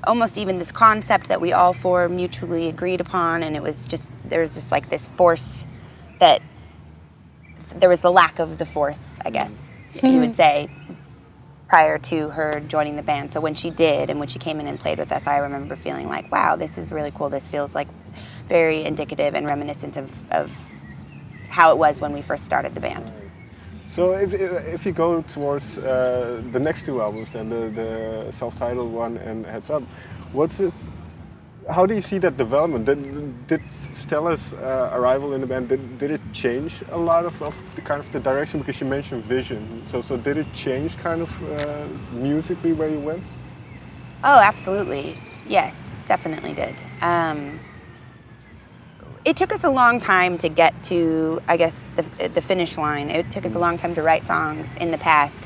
almost 0.07 0.37
even 0.37 0.59
this 0.59 0.71
concept 0.71 1.27
that 1.27 1.41
we 1.41 1.53
all 1.53 1.73
four 1.73 2.07
mutually 2.09 2.67
agreed 2.67 3.01
upon 3.01 3.43
and 3.43 3.55
it 3.55 3.63
was 3.63 3.87
just 3.87 4.07
there 4.25 4.41
was 4.41 4.55
this 4.55 4.71
like 4.71 4.89
this 4.89 5.07
force 5.09 5.65
that 6.19 6.41
there 7.75 7.89
was 7.89 8.01
the 8.01 8.11
lack 8.11 8.39
of 8.39 8.57
the 8.57 8.65
force 8.65 9.19
i 9.25 9.29
guess 9.29 9.69
you 10.03 10.19
would 10.19 10.33
say 10.33 10.69
prior 11.67 11.97
to 11.97 12.29
her 12.29 12.59
joining 12.67 12.95
the 12.95 13.01
band. 13.01 13.31
So 13.31 13.41
when 13.41 13.55
she 13.55 13.69
did 13.71 14.09
and 14.09 14.19
when 14.19 14.27
she 14.27 14.39
came 14.39 14.59
in 14.59 14.67
and 14.67 14.79
played 14.79 14.97
with 14.97 15.11
us 15.11 15.27
i 15.27 15.37
remember 15.37 15.75
feeling 15.75 16.07
like 16.07 16.31
wow 16.31 16.55
this 16.55 16.77
is 16.77 16.91
really 16.91 17.11
cool. 17.11 17.29
This 17.29 17.47
feels 17.47 17.75
like 17.75 17.87
very 18.47 18.83
indicative 18.83 19.33
and 19.35 19.47
reminiscent 19.47 19.97
of, 19.97 20.31
of 20.31 20.51
how 21.49 21.71
it 21.71 21.77
was 21.77 22.01
when 22.01 22.13
we 22.13 22.21
first 22.21 22.45
started 22.45 22.75
the 22.75 22.81
band. 22.81 23.11
So 23.87 24.13
if, 24.13 24.33
if 24.33 24.85
you 24.85 24.91
go 24.91 25.21
towards 25.21 25.77
uh, 25.77 26.41
the 26.51 26.59
next 26.59 26.85
two 26.85 27.01
albums, 27.01 27.31
then 27.31 27.49
the, 27.49 27.69
the 27.69 28.31
self-titled 28.31 28.91
one 28.91 29.17
and 29.17 29.45
Heads 29.45 29.69
Up, 29.69 29.83
what's 30.33 30.59
it? 30.59 30.73
How 31.69 31.87
do 31.87 31.95
you 31.95 32.01
see 32.01 32.19
that 32.19 32.37
development? 32.37 32.85
Did, 32.85 33.47
did 33.47 33.61
Stella's 33.91 34.53
uh, 34.53 34.91
arrival 34.93 35.33
in 35.33 35.41
the 35.41 35.47
band 35.47 35.67
did, 35.67 35.97
did 35.97 36.11
it 36.11 36.21
change 36.31 36.83
a 36.91 36.97
lot 36.97 37.25
of, 37.25 37.41
of 37.41 37.55
the 37.73 37.81
kind 37.81 37.99
of 37.99 38.11
the 38.11 38.19
direction? 38.19 38.59
Because 38.59 38.79
you 38.79 38.85
mentioned 38.85 39.23
vision. 39.25 39.81
So 39.83 40.01
so 40.01 40.15
did 40.15 40.37
it 40.37 40.45
change 40.53 40.95
kind 40.97 41.23
of 41.23 41.43
uh, 41.43 41.87
musically 42.11 42.73
where 42.73 42.89
you 42.89 42.99
went? 42.99 43.23
Oh, 44.23 44.39
absolutely. 44.39 45.17
Yes, 45.47 45.97
definitely 46.05 46.53
did. 46.53 46.75
Um, 47.01 47.59
it 49.23 49.35
took 49.35 49.51
us 49.51 49.63
a 49.63 49.69
long 49.69 49.99
time 49.99 50.37
to 50.39 50.49
get 50.49 50.83
to, 50.85 51.41
I 51.47 51.57
guess, 51.57 51.89
the, 51.95 52.29
the 52.29 52.41
finish 52.41 52.77
line. 52.77 53.09
It 53.09 53.31
took 53.31 53.43
us 53.43 53.55
a 53.55 53.59
long 53.59 53.77
time 53.77 53.95
to 53.95 54.03
write 54.03 54.23
songs 54.23 54.75
in 54.75 54.91
the 54.91 54.99
past, 54.99 55.45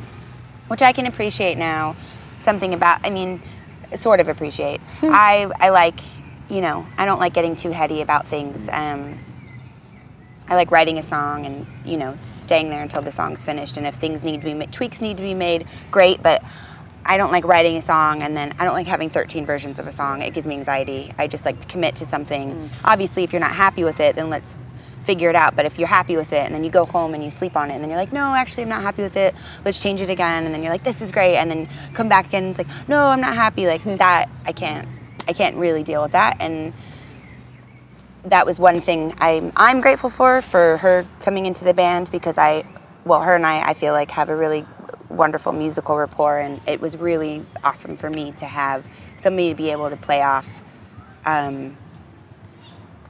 which 0.67 0.81
I 0.81 0.91
can 0.91 1.05
appreciate 1.05 1.57
now. 1.57 1.95
Something 2.39 2.73
about, 2.73 3.05
I 3.05 3.09
mean, 3.09 3.41
sort 3.97 4.19
of 4.19 4.29
appreciate. 4.29 4.81
I, 5.01 5.51
I 5.59 5.69
like, 5.69 5.99
you 6.49 6.61
know, 6.61 6.85
I 6.97 7.05
don't 7.05 7.19
like 7.19 7.33
getting 7.33 7.55
too 7.55 7.71
heady 7.71 8.01
about 8.01 8.27
things. 8.27 8.69
Um, 8.71 9.19
I 10.47 10.55
like 10.55 10.71
writing 10.71 10.97
a 10.97 11.03
song 11.03 11.45
and 11.45 11.67
you 11.85 11.95
know 11.95 12.15
staying 12.15 12.71
there 12.71 12.81
until 12.81 13.03
the 13.03 13.11
song's 13.11 13.43
finished. 13.43 13.77
And 13.77 13.85
if 13.85 13.95
things 13.95 14.23
need 14.23 14.41
to 14.41 14.45
be 14.45 14.55
ma- 14.55 14.65
tweaks 14.71 14.99
need 14.99 15.17
to 15.17 15.23
be 15.23 15.35
made, 15.35 15.67
great. 15.91 16.23
But 16.23 16.43
I 17.05 17.17
don't 17.17 17.31
like 17.31 17.45
writing 17.45 17.77
a 17.77 17.81
song 17.81 18.23
and 18.23 18.35
then 18.35 18.53
I 18.59 18.65
don't 18.65 18.73
like 18.73 18.87
having 18.87 19.09
13 19.09 19.45
versions 19.45 19.79
of 19.79 19.87
a 19.87 19.91
song. 19.91 20.21
It 20.21 20.33
gives 20.33 20.47
me 20.47 20.55
anxiety. 20.55 21.13
I 21.17 21.27
just 21.27 21.45
like 21.45 21.59
to 21.61 21.67
commit 21.67 21.95
to 21.97 22.05
something. 22.05 22.69
Obviously, 22.83 23.23
if 23.23 23.31
you're 23.31 23.39
not 23.39 23.53
happy 23.55 23.83
with 23.83 23.99
it, 23.99 24.15
then 24.15 24.29
let's 24.29 24.55
figure 25.09 25.31
it 25.31 25.35
out. 25.35 25.55
But 25.55 25.65
if 25.65 25.79
you're 25.79 25.87
happy 25.87 26.15
with 26.17 26.31
it 26.33 26.45
and 26.45 26.53
then 26.53 26.63
you 26.63 26.69
go 26.69 26.85
home 26.85 27.15
and 27.15 27.23
you 27.23 27.31
sleep 27.31 27.57
on 27.57 27.71
it 27.71 27.73
and 27.73 27.81
then 27.81 27.89
you're 27.89 27.97
like, 27.97 28.13
no, 28.13 28.35
actually, 28.35 28.61
I'm 28.61 28.69
not 28.69 28.83
happy 28.83 29.01
with 29.01 29.17
it. 29.17 29.33
Let's 29.65 29.79
change 29.79 30.01
it 30.01 30.09
again. 30.11 30.45
And 30.45 30.53
then 30.53 30.61
you're 30.61 30.71
like, 30.71 30.83
this 30.83 31.01
is 31.01 31.11
great. 31.11 31.37
And 31.37 31.49
then 31.49 31.67
come 31.95 32.07
back 32.07 32.27
again 32.27 32.43
and 32.43 32.51
it's 32.51 32.59
like, 32.59 32.87
no, 32.87 33.07
I'm 33.07 33.19
not 33.19 33.33
happy. 33.33 33.65
Like 33.65 33.83
that, 33.97 34.29
I 34.45 34.51
can't. 34.51 34.87
I 35.27 35.33
can't 35.33 35.55
really 35.55 35.81
deal 35.81 36.03
with 36.03 36.11
that. 36.11 36.37
And 36.39 36.73
that 38.25 38.45
was 38.45 38.59
one 38.59 38.81
thing 38.81 39.15
I'm, 39.17 39.51
I'm 39.55 39.81
grateful 39.81 40.11
for 40.11 40.41
for 40.41 40.77
her 40.77 41.07
coming 41.21 41.47
into 41.47 41.63
the 41.63 41.73
band 41.73 42.11
because 42.11 42.37
I, 42.37 42.63
well, 43.03 43.21
her 43.21 43.35
and 43.35 43.47
I, 43.47 43.69
I 43.69 43.73
feel 43.73 43.93
like 43.93 44.11
have 44.11 44.29
a 44.29 44.35
really 44.35 44.63
wonderful 45.09 45.53
musical 45.53 45.97
rapport, 45.97 46.37
and 46.37 46.61
it 46.67 46.79
was 46.79 46.95
really 46.97 47.43
awesome 47.63 47.97
for 47.97 48.09
me 48.09 48.31
to 48.33 48.45
have 48.45 48.85
somebody 49.17 49.49
to 49.49 49.55
be 49.55 49.71
able 49.71 49.89
to 49.89 49.97
play 49.97 50.21
off 50.21 50.47
um, 51.25 51.75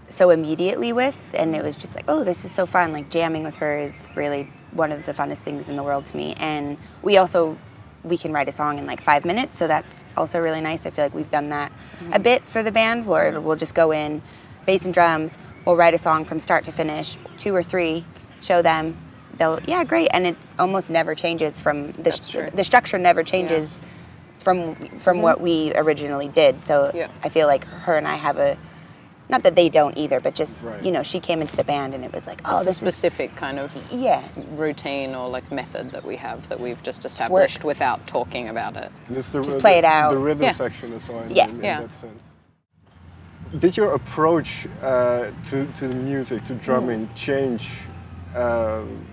so 0.10 0.30
immediately 0.32 0.94
with, 0.94 1.34
and 1.34 1.56
it 1.56 1.64
was 1.64 1.76
just 1.76 1.96
like, 1.96 2.06
oh, 2.08 2.24
this 2.24 2.46
is 2.46 2.52
so 2.52 2.66
fun. 2.66 2.92
Like 2.92 3.10
jamming 3.10 3.44
with 3.44 3.56
her 3.58 3.78
is 3.78 4.08
really 4.16 4.52
one 4.72 4.92
of 4.92 5.06
the 5.06 5.14
funnest 5.14 5.40
things 5.40 5.70
in 5.70 5.76
the 5.76 5.84
world 5.84 6.06
to 6.08 6.18
me, 6.18 6.36
and 6.40 6.78
we 7.02 7.18
also 7.18 7.58
we 8.04 8.18
can 8.18 8.32
write 8.32 8.48
a 8.48 8.52
song 8.52 8.80
in 8.80 8.86
like 8.86 9.02
five 9.02 9.26
minutes, 9.26 9.58
so 9.58 9.68
that's 9.68 10.04
also 10.16 10.40
really 10.40 10.62
nice. 10.62 10.86
I 10.86 10.90
feel 10.90 11.06
like 11.06 11.14
we've 11.14 11.32
done 11.32 11.50
that 11.50 11.72
a 11.72 12.04
mm-hmm. 12.04 12.22
bit 12.24 12.46
for 12.48 12.64
the 12.64 12.72
band, 12.72 13.06
where 13.06 13.40
we'll 13.42 13.56
just 13.58 13.76
go 13.76 13.92
in, 13.92 14.22
bass 14.66 14.86
and 14.86 14.94
drums, 14.94 15.38
we'll 15.66 15.76
write 15.76 15.94
a 15.94 15.98
song 15.98 16.26
from 16.26 16.40
start 16.40 16.64
to 16.66 16.72
finish, 16.72 17.18
two 17.38 17.54
or 17.54 17.62
three, 17.62 18.06
show 18.40 18.62
them, 18.62 18.96
they'll 19.40 19.60
yeah 19.66 19.84
great 19.84 20.10
and 20.12 20.28
it's 20.28 20.54
almost 20.60 20.92
never 20.92 21.16
changes 21.16 21.60
from 21.60 21.92
the, 21.94 22.12
true. 22.30 22.48
the 22.54 22.64
structure 22.64 23.00
never 23.00 23.24
changes 23.24 23.82
from 24.40 24.76
from 24.76 25.18
mm-hmm. 25.18 25.22
what 25.24 25.42
we 25.42 25.74
originally 25.76 26.28
did 26.28 26.62
so 26.62 26.92
Yeah. 26.94 27.10
i 27.24 27.30
feel 27.30 27.48
like 27.48 27.64
her 27.64 27.98
and 27.98 28.08
i 28.08 28.16
have 28.16 28.38
a 28.38 28.58
not 29.30 29.44
that 29.44 29.56
they 29.56 29.70
don't 29.70 29.98
either 29.98 30.20
but 30.20 30.34
just 30.36 30.64
Right. 30.64 30.84
you 30.84 30.92
know 30.92 31.04
she 31.04 31.20
came 31.20 31.40
into 31.42 31.56
the 31.56 31.64
band 31.64 31.94
and 31.94 32.04
it 32.04 32.12
was 32.12 32.26
like 32.28 32.42
oh 32.46 32.56
It's 32.56 32.64
a 32.64 32.66
this 32.66 32.76
is 32.76 32.82
specific 32.82 33.36
kind 33.36 33.60
of 33.60 33.72
yeah 33.92 34.24
routine 34.56 35.16
or 35.16 35.30
like 35.30 35.50
method 35.52 35.92
that 35.92 36.04
we 36.04 36.16
have 36.18 36.48
that 36.50 36.60
we've 36.60 36.82
just 36.84 37.06
established 37.06 37.58
works. 37.58 37.66
without 37.66 38.06
talking 38.08 38.50
about 38.50 38.76
it. 38.76 38.92
Just, 39.14 39.34
the, 39.34 39.40
Just 39.42 39.56
the- 39.58 39.60
play 39.62 39.78
it 39.78 39.86
out. 39.86 40.12
The 40.12 40.18
rhythm 40.18 40.44
Yeah. 40.44 40.54
section 40.54 40.94
as 40.94 41.08
well. 41.08 41.22
In, 41.24 41.32
Yeah. 41.32 41.46
in, 41.48 41.56
in 41.58 41.64
Yeah. 41.64 41.80
that 41.82 41.92
sense. 42.02 42.24
Did 43.60 43.76
your 43.78 43.94
approach 43.96 44.68
uh, 44.84 45.32
to, 45.50 45.66
to 45.66 45.88
the 45.88 45.96
music, 45.96 46.44
to 46.46 46.54
drumming, 46.56 47.08
Mm. 47.08 47.16
change 47.16 47.72
um, 48.36 49.04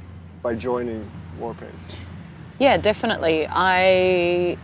by 0.43 0.55
joining 0.55 1.09
Warpaint? 1.39 1.73
Yeah, 2.59 2.77
definitely. 2.77 3.47
I 3.51 4.59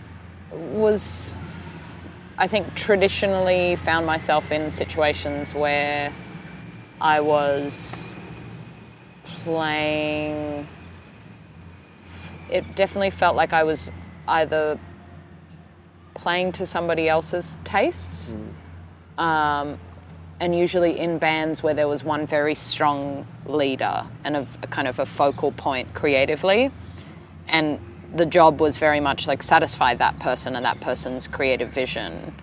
was, 0.53 1.33
I 2.39 2.47
think, 2.47 2.75
traditionally 2.75 3.77
found 3.77 4.07
myself 4.07 4.53
in 4.53 4.71
situations 4.71 5.55
where 5.55 6.13
I 7.01 7.21
was 7.21 8.17
playing. 9.25 10.67
It 12.51 12.75
definitely 12.75 13.11
felt 13.11 13.37
like 13.37 13.53
I 13.53 13.65
was 13.65 13.91
either 14.29 14.79
playing 16.15 16.53
to 16.53 16.67
somebody 16.67 17.09
else's 17.09 17.57
tastes, 17.65 18.35
um, 19.19 19.79
and 20.41 20.55
usually 20.57 20.99
in 20.99 21.19
bands 21.19 21.63
where 21.63 21.75
there 21.75 21.89
was 21.89 22.03
one 22.05 22.27
very 22.27 22.55
strong 22.55 23.27
leader 23.47 24.05
and 24.25 24.37
a, 24.37 24.47
a 24.63 24.67
kind 24.69 24.89
of 24.89 24.99
a 24.99 25.07
focal 25.07 25.53
point 25.53 25.93
creatively 25.95 26.71
and 27.49 27.79
the 28.15 28.27
job 28.27 28.61
was 28.61 28.77
very 28.77 29.01
much 29.01 29.27
like 29.27 29.43
satisfy 29.43 29.95
that 29.95 30.19
person 30.19 30.57
and 30.57 30.65
that 30.65 30.81
person's 30.81 31.27
creative 31.27 31.71
vision 31.71 32.35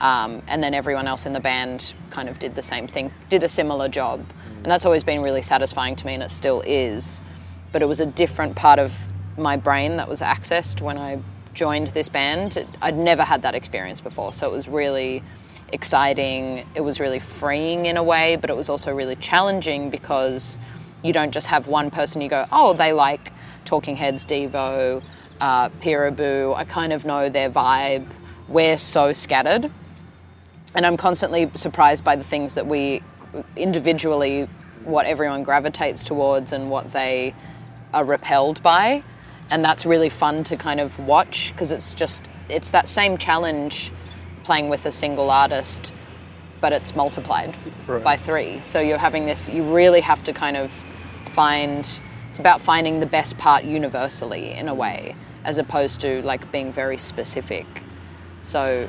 um, 0.00 0.42
and 0.46 0.62
then 0.62 0.74
everyone 0.74 1.08
else 1.08 1.26
in 1.26 1.32
the 1.32 1.40
band 1.40 1.94
kind 2.10 2.28
of 2.28 2.38
did 2.38 2.54
the 2.54 2.62
same 2.62 2.86
thing 2.86 3.10
did 3.28 3.42
a 3.42 3.48
similar 3.48 3.88
job. 3.88 4.24
And 4.62 4.66
that's 4.66 4.84
always 4.84 5.04
been 5.04 5.22
really 5.22 5.42
satisfying 5.42 5.96
to 5.96 6.06
me 6.06 6.14
and 6.14 6.22
it 6.22 6.30
still 6.30 6.62
is. 6.66 7.20
But 7.72 7.82
it 7.82 7.86
was 7.86 8.00
a 8.00 8.06
different 8.06 8.56
part 8.56 8.78
of 8.78 8.96
my 9.36 9.56
brain 9.56 9.96
that 9.96 10.08
was 10.08 10.20
accessed 10.20 10.80
when 10.80 10.98
i 10.98 11.20
joined 11.54 11.88
this 11.88 12.08
band. 12.08 12.64
I'd 12.80 12.96
never 12.96 13.22
had 13.22 13.42
that 13.42 13.54
experience 13.54 14.00
before 14.00 14.32
so 14.32 14.46
it 14.46 14.52
was 14.52 14.68
really 14.68 15.22
exciting. 15.72 16.64
It 16.76 16.80
was 16.80 17.00
really 17.00 17.18
freeing 17.18 17.86
in 17.86 17.96
a 17.96 18.02
way 18.02 18.36
but 18.36 18.50
it 18.50 18.56
was 18.56 18.68
also 18.68 18.94
really 18.94 19.16
challenging 19.16 19.90
because 19.90 20.58
you 21.02 21.12
don't 21.12 21.32
just 21.32 21.48
have 21.48 21.66
one 21.66 21.90
person 21.90 22.20
you 22.22 22.28
go 22.28 22.46
oh 22.52 22.72
they 22.72 22.92
like 22.92 23.32
talking 23.64 23.96
heads 23.96 24.24
devo 24.24 25.02
uh, 25.40 25.68
Pere 25.80 26.10
Ubu. 26.10 26.54
i 26.56 26.64
kind 26.64 26.92
of 26.92 27.04
know 27.04 27.28
their 27.28 27.50
vibe 27.50 28.06
we're 28.48 28.78
so 28.78 29.12
scattered 29.12 29.70
and 30.74 30.86
i'm 30.86 30.96
constantly 30.96 31.50
surprised 31.54 32.04
by 32.04 32.16
the 32.16 32.24
things 32.24 32.54
that 32.54 32.66
we 32.66 33.02
individually 33.56 34.48
what 34.84 35.06
everyone 35.06 35.42
gravitates 35.42 36.04
towards 36.04 36.52
and 36.52 36.70
what 36.70 36.90
they 36.92 37.34
are 37.92 38.04
repelled 38.04 38.62
by 38.62 39.02
and 39.50 39.64
that's 39.64 39.86
really 39.86 40.08
fun 40.08 40.44
to 40.44 40.56
kind 40.56 40.80
of 40.80 40.98
watch 41.06 41.52
because 41.52 41.72
it's 41.72 41.94
just 41.94 42.28
it's 42.48 42.70
that 42.70 42.88
same 42.88 43.16
challenge 43.18 43.92
playing 44.44 44.68
with 44.68 44.86
a 44.86 44.92
single 44.92 45.30
artist 45.30 45.92
but 46.60 46.72
it's 46.72 46.94
multiplied 46.96 47.54
Right. 47.86 48.02
by 48.02 48.16
three 48.16 48.60
so 48.62 48.80
you're 48.80 48.98
having 48.98 49.26
this 49.26 49.48
you 49.48 49.62
really 49.74 50.00
have 50.00 50.22
to 50.24 50.32
kind 50.32 50.56
of 50.56 50.70
find 51.26 52.00
it's 52.28 52.38
about 52.38 52.60
finding 52.60 53.00
the 53.00 53.06
best 53.06 53.38
part 53.38 53.64
universally 53.64 54.52
in 54.52 54.68
a 54.68 54.74
way 54.74 55.14
as 55.48 55.56
opposed 55.56 55.98
to 56.02 56.22
like 56.22 56.52
being 56.52 56.70
very 56.70 56.98
specific. 56.98 57.66
So 58.42 58.86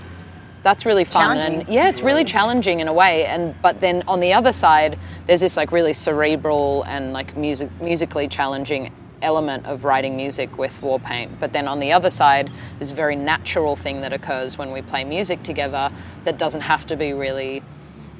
that's 0.62 0.86
really 0.86 1.06
fun 1.06 1.38
and 1.38 1.66
yeah 1.70 1.88
it's 1.88 2.01
really 2.01 2.25
challenging 2.25 2.82
in 2.82 2.89
a 2.89 2.94
way 2.94 3.25
and 3.28 3.56
but 3.62 3.80
then 3.80 4.04
on 4.10 4.20
the 4.20 4.34
other 4.34 4.51
side 4.51 5.00
there's 5.25 5.39
this 5.39 5.56
like 5.56 5.72
really 5.72 5.94
cerebral 5.94 6.84
and 6.84 7.13
like 7.13 7.38
music 7.38 7.70
musically 7.80 8.28
challenging 8.28 8.92
element 9.22 9.66
of 9.66 9.86
writing 9.86 10.18
music 10.18 10.58
with 10.58 10.82
warpaint 10.82 11.39
but 11.39 11.54
then 11.54 11.66
on 11.66 11.80
the 11.80 11.94
other 11.94 12.10
side 12.10 12.51
this 12.78 12.92
very 12.92 13.16
natural 13.16 13.78
thing 13.78 14.01
that 14.01 14.12
occurs 14.12 14.58
when 14.58 14.74
we 14.74 14.82
play 14.82 15.06
music 15.06 15.42
together 15.44 15.89
that 16.25 16.38
doesn't 16.38 16.60
have 16.60 16.86
to 16.86 16.98
be 16.98 17.13
really 17.13 17.63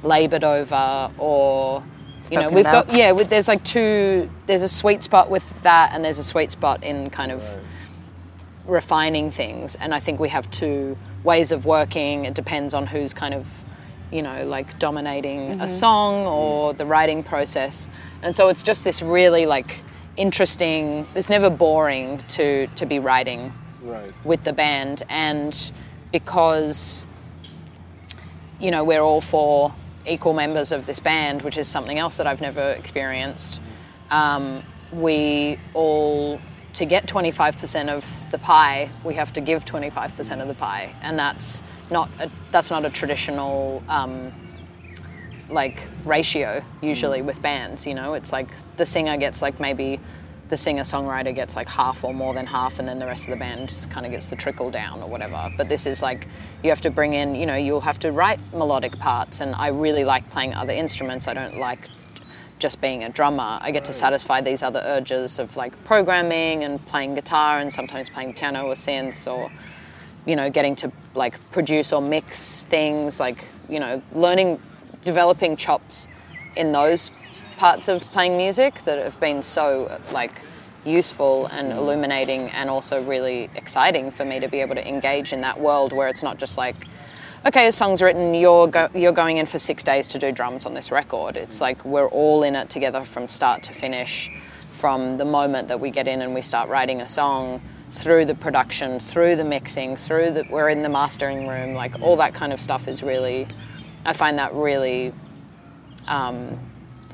labored 0.02 0.42
over 0.44 1.12
or 1.18 1.84
you 2.30 2.38
know 2.38 2.48
we've 2.48 2.60
about. 2.64 2.86
got 2.86 2.96
yeah 2.96 3.12
there's 3.12 3.48
like 3.48 3.62
two 3.64 4.30
there's 4.46 4.62
a 4.62 4.68
sweet 4.68 5.02
spot 5.02 5.30
with 5.30 5.62
that 5.62 5.90
and 5.92 6.02
there's 6.02 6.18
a 6.18 6.24
sweet 6.24 6.50
spot 6.50 6.82
in 6.82 7.10
kind 7.10 7.32
of 7.32 7.44
refining 8.66 9.30
things 9.30 9.74
and 9.76 9.94
i 9.94 10.00
think 10.00 10.20
we 10.20 10.28
have 10.28 10.50
two 10.50 10.96
ways 11.24 11.52
of 11.52 11.64
working. 11.66 12.24
It 12.24 12.34
depends 12.34 12.74
on 12.74 12.86
who's 12.86 13.12
kind 13.12 13.34
of 13.34 13.46
you 14.10 14.22
know 14.22 14.44
like 14.44 14.78
dominating 14.78 15.52
a 15.52 15.54
mm-hmm. 15.54 15.68
song 15.68 16.14
mm-hmm. 16.24 16.32
or 16.32 16.74
the 16.74 16.86
writing 16.86 17.22
process. 17.22 17.88
And 18.22 18.34
so 18.34 18.48
it's 18.48 18.62
just 18.62 18.84
this 18.84 19.02
really 19.02 19.46
like 19.46 19.82
interesting 20.16 21.06
it's 21.14 21.30
never 21.30 21.48
boring 21.48 22.18
to 22.28 22.66
to 22.68 22.86
be 22.86 22.98
writing 22.98 23.52
Right. 23.82 24.12
with 24.26 24.44
the 24.44 24.52
band. 24.52 25.04
And 25.08 25.72
because 26.12 27.06
you 28.58 28.70
know 28.70 28.84
we're 28.84 29.00
all 29.00 29.20
four 29.20 29.72
equal 30.06 30.32
members 30.32 30.72
of 30.72 30.86
this 30.86 30.98
band 30.98 31.42
which 31.42 31.58
is 31.58 31.68
something 31.68 31.98
else 31.98 32.16
that 32.16 32.26
i've 32.26 32.40
never 32.40 32.70
experienced 32.72 33.60
mm-hmm. 33.60 34.14
um, 34.14 34.62
we 34.92 35.58
all 35.74 36.40
to 36.74 36.84
get 36.84 37.06
25% 37.06 37.88
of 37.88 38.04
the 38.30 38.38
pie 38.38 38.90
we 39.04 39.14
have 39.14 39.32
to 39.32 39.40
give 39.40 39.64
25% 39.64 40.40
of 40.40 40.48
the 40.48 40.54
pie. 40.54 40.94
And 41.02 41.18
that's 41.18 41.62
not 41.90 42.08
a, 42.20 42.30
that's 42.50 42.70
not 42.70 42.84
a 42.84 42.90
traditional 42.90 43.82
um, 43.88 44.30
like 45.48 45.88
ratio 46.04 46.62
usually 46.80 47.22
with 47.22 47.40
bands 47.42 47.86
you 47.86 47.94
know? 47.94 48.14
It's 48.14 48.32
like 48.32 48.48
the 48.76 48.86
singer 48.86 49.16
gets 49.16 49.42
like 49.42 49.58
maybe 49.58 50.00
the 50.48 50.56
singer 50.56 50.82
songwriter 50.82 51.32
gets 51.32 51.54
like 51.54 51.68
half 51.68 52.02
or 52.02 52.12
more 52.12 52.34
than 52.34 52.44
half 52.44 52.80
and 52.80 52.88
then 52.88 52.98
the 52.98 53.06
rest 53.06 53.24
of 53.24 53.30
the 53.30 53.36
band 53.36 53.86
kind 53.88 54.04
of 54.04 54.10
gets 54.10 54.26
the 54.26 54.36
trickle 54.36 54.70
down 54.70 55.00
or 55.00 55.08
whatever. 55.08 55.48
But 55.56 55.68
this 55.68 55.86
is 55.86 56.02
like 56.02 56.26
you 56.62 56.70
have 56.70 56.80
to 56.82 56.90
bring 56.90 57.14
in 57.14 57.34
you 57.34 57.46
know 57.46 57.54
you'll 57.56 57.80
have 57.80 57.98
to 58.00 58.12
write 58.12 58.40
melodic 58.52 58.98
parts 58.98 59.40
and 59.40 59.54
i 59.54 59.68
really 59.68 60.04
like 60.04 60.28
playing 60.30 60.54
other 60.54 60.72
instruments. 60.72 61.28
I 61.28 61.34
don't 61.34 61.58
like 61.58 61.88
just 62.60 62.80
being 62.80 63.02
a 63.04 63.08
drummer 63.08 63.58
i 63.62 63.70
get 63.70 63.84
to 63.84 63.92
satisfy 63.92 64.40
these 64.40 64.62
other 64.62 64.82
urges 64.84 65.38
of 65.38 65.56
like 65.56 65.72
programming 65.84 66.62
and 66.64 66.84
playing 66.86 67.14
guitar 67.14 67.58
and 67.58 67.72
sometimes 67.72 68.08
playing 68.08 68.32
piano 68.34 68.66
or 68.66 68.74
synths 68.74 69.26
or 69.30 69.50
you 70.26 70.36
know, 70.36 70.50
getting 70.50 70.76
to 70.76 70.92
like 71.14 71.38
produce 71.50 71.92
or 71.92 72.00
mix 72.00 72.64
things, 72.64 73.18
like, 73.18 73.46
you 73.68 73.80
know, 73.80 74.02
learning, 74.12 74.60
developing 75.02 75.56
chops 75.56 76.08
in 76.56 76.72
those 76.72 77.10
parts 77.56 77.88
of 77.88 78.04
playing 78.06 78.36
music 78.36 78.82
that 78.84 78.98
have 78.98 79.18
been 79.20 79.42
so 79.42 80.00
like 80.12 80.40
useful 80.84 81.46
and 81.46 81.72
illuminating 81.72 82.48
and 82.50 82.70
also 82.70 83.02
really 83.04 83.50
exciting 83.54 84.10
for 84.10 84.24
me 84.24 84.40
to 84.40 84.48
be 84.48 84.60
able 84.60 84.74
to 84.74 84.88
engage 84.88 85.32
in 85.32 85.42
that 85.42 85.60
world 85.60 85.92
where 85.92 86.08
it's 86.08 86.22
not 86.22 86.38
just 86.38 86.56
like, 86.56 86.76
okay, 87.46 87.66
a 87.66 87.72
song's 87.72 88.02
written, 88.02 88.34
you're, 88.34 88.66
go- 88.66 88.90
you're 88.94 89.12
going 89.12 89.38
in 89.38 89.46
for 89.46 89.58
six 89.58 89.82
days 89.82 90.06
to 90.08 90.18
do 90.18 90.30
drums 90.32 90.66
on 90.66 90.74
this 90.74 90.90
record. 90.90 91.36
It's 91.36 91.60
like 91.60 91.84
we're 91.84 92.08
all 92.08 92.42
in 92.42 92.54
it 92.54 92.70
together 92.70 93.04
from 93.04 93.28
start 93.28 93.62
to 93.64 93.72
finish, 93.72 94.30
from 94.72 95.16
the 95.16 95.24
moment 95.24 95.68
that 95.68 95.80
we 95.80 95.90
get 95.90 96.06
in 96.06 96.22
and 96.22 96.34
we 96.34 96.42
start 96.42 96.68
writing 96.68 97.00
a 97.00 97.06
song 97.06 97.60
through 97.90 98.24
the 98.24 98.34
production, 98.34 99.00
through 99.00 99.36
the 99.36 99.44
mixing, 99.44 99.96
through 99.96 100.30
the 100.30 100.46
we're 100.48 100.68
in 100.68 100.82
the 100.82 100.88
mastering 100.88 101.48
room, 101.48 101.74
like 101.74 102.00
all 102.00 102.16
that 102.16 102.34
kind 102.34 102.52
of 102.52 102.60
stuff 102.60 102.86
is 102.86 103.02
really, 103.02 103.46
I 104.04 104.12
find 104.12 104.38
that 104.38 104.54
really 104.54 105.12
um, 106.06 106.58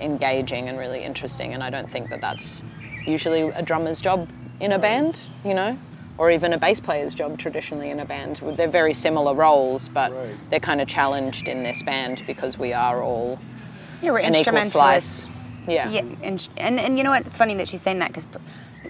engaging 0.01 0.69
and 0.69 0.79
really 0.79 1.03
interesting. 1.03 1.55
And 1.55 1.63
I 1.63 1.71
don't 1.71 1.91
think 1.91 2.11
that 2.11 2.21
that's 2.21 2.63
usually 3.07 3.43
a 3.43 3.63
drummer's 3.63 4.01
job 4.01 4.29
in 4.61 4.73
a 4.73 4.79
band, 4.79 5.25
you 5.45 5.55
know, 5.55 5.79
or 6.19 6.31
even 6.31 6.53
a 6.53 6.59
bass 6.59 6.81
player's 6.81 7.15
job 7.15 7.39
traditionally 7.39 7.91
in 7.91 8.01
a 8.01 8.05
band. 8.05 8.37
They're 8.57 8.69
very 8.69 8.95
similar 8.95 9.35
roles, 9.35 9.89
but 9.89 10.13
Right. 10.13 10.35
they're 10.51 10.61
kind 10.61 10.81
of 10.81 10.89
challenged 10.89 11.47
in 11.49 11.63
this 11.63 11.83
band 11.83 12.23
because 12.27 12.59
we 12.59 12.73
are 12.73 13.03
all 13.03 13.39
Yeah, 14.03 14.13
we're 14.13 14.19
an 14.19 14.35
equal 14.35 14.57
instrumentalists. 14.57 15.23
slice. 15.25 15.33
Yeah. 15.69 15.91
Yeah, 15.91 16.03
and, 16.23 16.49
and 16.59 16.79
and 16.81 16.97
you 16.97 17.05
know 17.05 17.11
what? 17.11 17.27
It's 17.27 17.37
funny 17.37 17.55
that 17.55 17.69
she's 17.69 17.83
saying 17.83 17.99
that 17.99 18.09
because 18.09 18.27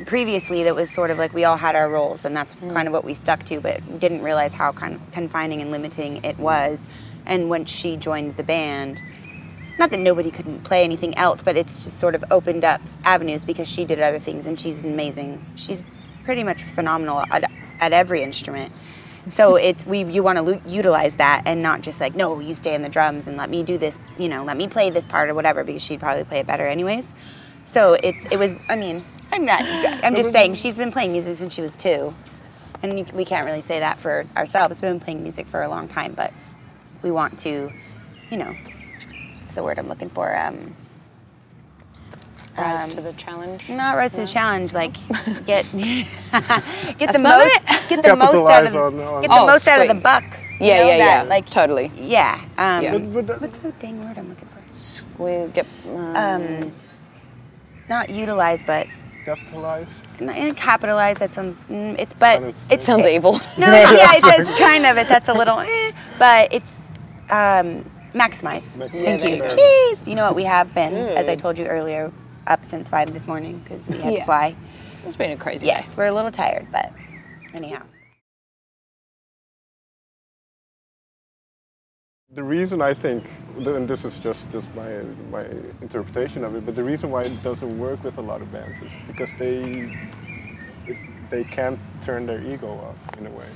previously 0.05 0.63
that 0.65 0.75
was 0.75 0.91
sort 0.91 1.11
of 1.11 1.19
like 1.19 1.33
we 1.33 1.45
all 1.45 1.57
had 1.57 1.75
our 1.75 1.89
roles, 1.89 2.25
and 2.25 2.37
that's 2.37 2.55
Mm. 2.57 2.75
kind 2.75 2.87
of 2.87 2.93
what 2.93 3.05
we 3.05 3.15
stuck 3.15 3.45
to, 3.45 3.61
but 3.61 3.99
didn't 3.99 4.23
realize 4.23 4.53
how 4.53 4.73
con- 4.73 5.01
confining 5.13 5.63
and 5.63 5.71
limiting 5.71 6.23
it 6.25 6.39
was. 6.39 6.87
And 7.25 7.49
when 7.49 7.65
she 7.65 7.97
joined 7.97 8.37
the 8.37 8.43
band, 8.45 9.01
not 9.79 9.91
that 9.91 10.01
nobody 10.01 10.31
couldn't 10.31 10.65
play 10.65 10.85
anything 10.85 11.17
else, 11.17 11.43
but 11.43 11.57
it's 11.57 11.83
just 11.83 11.99
sort 11.99 12.15
of 12.15 12.23
opened 12.31 12.65
up 12.65 12.81
avenues 13.05 13.45
because 13.45 13.67
she 13.69 13.85
did 13.85 14.01
other 14.01 14.19
things, 14.19 14.47
and 14.47 14.61
she's 14.61 14.85
amazing. 14.85 15.45
She's 15.57 15.83
pretty 16.27 16.45
much 16.45 16.63
phenomenal 16.63 17.23
at, 17.31 17.51
at 17.81 17.93
every 17.95 18.23
instrument. 18.23 18.71
So 19.31 19.57
it's 19.57 19.87
we 19.87 20.05
you 20.05 20.23
want 20.23 20.37
to 20.39 20.43
lu- 20.43 20.61
utilize 20.67 21.17
that 21.17 21.43
and 21.47 21.63
not 21.63 21.81
just 21.81 22.01
like 22.01 22.15
no 22.15 22.39
you 22.39 22.55
stay 22.55 22.75
in 22.75 22.83
the 22.83 22.89
drums 22.89 23.27
and 23.27 23.37
let 23.37 23.51
me 23.51 23.65
do 23.65 23.77
this 23.77 23.99
you 24.19 24.29
know 24.29 24.45
let 24.45 24.57
me 24.57 24.69
play 24.69 24.91
this 24.91 25.05
part 25.07 25.29
or 25.29 25.35
whatever 25.35 25.65
because 25.65 25.83
she'd 25.83 25.99
probably 25.99 26.23
play 26.25 26.39
it 26.41 26.47
better 26.47 26.67
anyways. 26.67 27.15
So 27.65 27.95
it 27.95 28.15
it 28.31 28.39
was 28.39 28.57
I 28.69 28.77
mean 28.77 29.03
I'm 29.33 29.45
not 29.45 29.63
I'm 30.05 30.15
just 30.15 30.33
saying 30.33 30.55
she's 30.55 30.77
been 30.77 30.93
playing 30.93 31.13
music 31.13 31.39
since 31.39 31.55
she 31.55 31.63
was 31.63 31.77
two, 31.77 32.15
and 32.83 33.11
we 33.13 33.25
can't 33.25 33.47
really 33.47 33.61
say 33.61 33.81
that 33.81 33.99
for 33.99 34.27
ourselves. 34.37 34.81
We've 34.81 34.91
been 34.91 35.01
playing 35.01 35.23
music 35.23 35.47
for 35.47 35.63
a 35.63 35.69
long 35.69 35.89
time, 35.89 36.13
but 36.15 36.33
we 37.03 37.11
want 37.11 37.39
to, 37.41 37.73
you 38.31 38.37
know, 38.37 38.55
what's 39.39 39.53
the 39.55 39.63
word 39.63 39.79
I'm 39.79 39.89
looking 39.89 40.11
for? 40.11 40.37
Um, 40.37 40.75
Rise 42.59 42.85
Um, 42.85 42.91
to 42.91 43.01
the 43.03 43.13
challenge. 43.15 43.69
not 43.69 43.97
rise 43.97 44.13
to 44.13 44.23
the 44.23 44.27
challenge, 44.27 44.73
like 44.73 44.95
get 45.47 45.65
get 46.99 47.13
the 47.13 47.19
most 47.23 47.55
it? 47.55 47.89
get 47.89 48.03
the 48.03 48.17
most 48.17 48.35
out 48.35 48.65
of 48.67 48.73
Capitalize 48.73 48.75
on- 48.75 49.01
on- 49.01 49.23
get 49.23 49.31
the 49.31 49.37
Oh, 49.37 49.47
most 49.47 49.69
out 49.69 49.81
of 49.81 49.89
the 49.89 49.95
sweet. 49.95 50.03
buck. 50.03 50.25
you 50.61 50.67
Yeah, 50.67 50.75
know, 50.81 50.87
yeah, 50.89 50.99
that, 50.99 51.23
yeah. 51.25 51.29
Like 51.29 51.47
totally. 51.51 51.93
yeah. 51.97 52.41
Um, 52.57 52.83
Yeah. 52.83 52.93
But, 52.93 53.13
but 53.13 53.27
that- 53.27 53.41
What's 53.43 53.59
the 53.59 53.73
dang 53.73 54.03
word 54.05 54.17
I'm 54.19 54.29
looking 54.31 54.49
for? 54.49 55.23
We 55.23 55.49
get 55.53 55.67
um, 55.91 56.17
Um, 56.17 56.73
not 57.89 58.09
utilize, 58.11 58.63
but 58.67 58.87
capitalize. 59.25 59.89
and 60.21 60.57
capitalize. 60.57 61.19
That 61.19 61.33
sounds. 61.33 61.65
mm, 61.71 61.95
It's 61.99 62.15
but 62.15 62.37
Sounded- 62.37 62.55
it's 62.71 62.85
sounds 62.85 63.07
evil. 63.07 63.33
No, 63.59 63.67
yeah, 63.71 64.15
it 64.17 64.23
does 64.23 64.47
kind 64.59 64.87
of. 64.87 64.97
It 64.97 65.09
that's 65.09 65.29
a 65.29 65.35
little, 65.35 65.61
eh, 65.61 65.93
but 66.19 66.53
it's 66.53 66.91
um, 67.31 67.85
maximize. 68.15 68.63
Maximize. 68.77 68.91
Thank 68.91 69.21
there 69.21 69.29
you. 69.29 69.37
you 69.37 69.43
go. 69.43 69.49
Cheese. 69.49 69.99
You 70.07 70.15
know 70.15 70.25
what 70.27 70.35
we 70.37 70.45
have 70.45 70.73
been, 70.75 70.95
as 70.95 71.29
I 71.29 71.37
told 71.37 71.59
you 71.59 71.67
earlier, 71.67 72.13
up 72.49 72.65
since 72.65 72.89
five 72.89 73.13
this 73.13 73.27
morning 73.27 73.61
because 73.61 73.89
we 73.89 73.99
had 74.01 74.15
Yeah. 74.15 74.21
to 74.21 74.27
fly. 74.27 74.57
It's 75.05 75.17
been 75.17 75.33
a 75.33 75.37
crazy 75.37 75.67
Yes, 75.69 75.97
we're 75.97 76.07
a 76.07 76.13
little 76.13 76.31
tired, 76.33 76.67
but 76.73 76.93
anyhow. 77.55 77.83
The 82.35 82.45
reason 82.45 82.83
I 82.83 82.95
think, 82.95 83.25
and 83.57 83.89
this 83.89 84.05
is 84.05 84.19
just, 84.19 84.51
just 84.53 84.69
my, 84.75 85.01
my 85.31 85.47
interpretation 85.83 86.45
of 86.45 86.57
it, 86.57 86.67
but 86.67 86.77
the 86.77 86.85
reason 86.85 87.11
why 87.11 87.23
it 87.23 87.43
doesn't 87.43 87.79
work 87.79 88.05
with 88.05 88.19
a 88.19 88.23
lot 88.23 88.43
of 88.43 88.53
bands 88.53 88.83
is 88.83 88.93
because 89.07 89.35
they 89.39 89.91
it, 90.87 90.99
they 91.31 91.45
can't 91.45 91.81
turn 92.03 92.27
their 92.27 92.43
ego 92.43 92.69
off 92.69 93.19
in 93.19 93.27
a 93.27 93.31
way. 93.31 93.47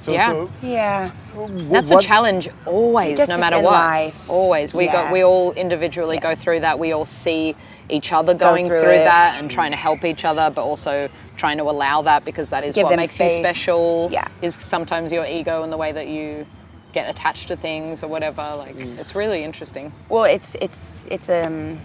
So, 0.00 0.12
Yeah. 0.12 0.28
so 0.32 0.50
Yeah. 0.62 1.08
wh- 1.36 1.48
That's 1.70 1.90
what- 1.90 2.04
a 2.04 2.06
challenge 2.06 2.48
always, 2.66 3.26
no 3.28 3.38
matter 3.38 3.56
in 3.56 3.64
what. 3.64 3.72
life. 3.72 4.28
Always, 4.30 4.72
we 4.72 4.84
Yeah. 4.84 5.06
go, 5.08 5.12
we 5.12 5.24
all 5.24 5.52
individually 5.52 6.18
go 6.18 6.34
through 6.34 6.60
that. 6.60 6.78
We 6.78 6.92
all 6.92 7.06
see 7.06 7.54
each 7.88 8.12
other 8.12 8.34
going 8.34 8.66
through 8.66 8.82
through, 8.82 8.92
that 8.98 9.38
and 9.40 9.50
trying 9.50 9.70
to 9.70 9.76
help 9.76 10.04
each 10.04 10.24
other, 10.24 10.50
but 10.54 10.62
also 10.62 11.08
trying 11.36 11.56
to 11.58 11.64
allow 11.64 12.02
that 12.02 12.24
because 12.24 12.50
that 12.50 12.62
is 12.64 12.74
Give 12.74 12.84
what 12.84 12.96
makes 12.96 13.14
space. 13.14 13.38
you 13.38 13.44
special. 13.44 14.08
Yeah. 14.12 14.26
Is 14.42 14.54
sometimes 14.54 15.10
your 15.12 15.24
ego 15.24 15.62
and 15.62 15.72
the 15.72 15.76
way 15.76 15.92
that 15.92 16.06
you 16.08 16.46
get 16.92 17.08
attached 17.08 17.48
to 17.48 17.56
things 17.56 18.02
or 18.02 18.08
whatever. 18.08 18.42
Like 18.56 18.74
it's 18.78 19.14
really 19.14 19.42
interesting. 19.44 19.92
Well, 20.08 20.24
it's 20.24 20.54
it's 20.60 21.06
it's 21.10 21.28
um 21.28 21.80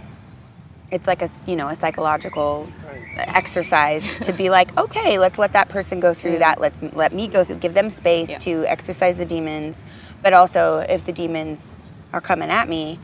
it's 0.93 1.07
like 1.07 1.21
a 1.21 1.29
you 1.47 1.55
know 1.55 1.69
a 1.69 1.75
psychological 1.75 2.69
exercise 3.17 4.19
to 4.19 4.31
be 4.31 4.49
like 4.57 4.77
okay 4.77 5.19
let's 5.19 5.37
let 5.37 5.53
that 5.53 5.69
person 5.69 5.99
go 5.99 6.13
through 6.13 6.37
that. 6.39 6.61
Let's 6.61 6.79
let 6.93 7.13
me 7.13 7.27
go 7.27 7.43
through 7.43 7.57
give 7.57 7.73
them 7.73 7.89
space 7.89 8.29
Yeah. 8.29 8.37
to 8.39 8.65
exercise 8.67 9.17
the 9.17 9.25
demons. 9.25 9.83
But 10.21 10.33
also 10.33 10.79
if 10.79 11.05
the 11.05 11.11
demons 11.11 11.75
are 12.13 12.21
coming 12.21 12.49
at 12.49 12.69
me 12.69 12.99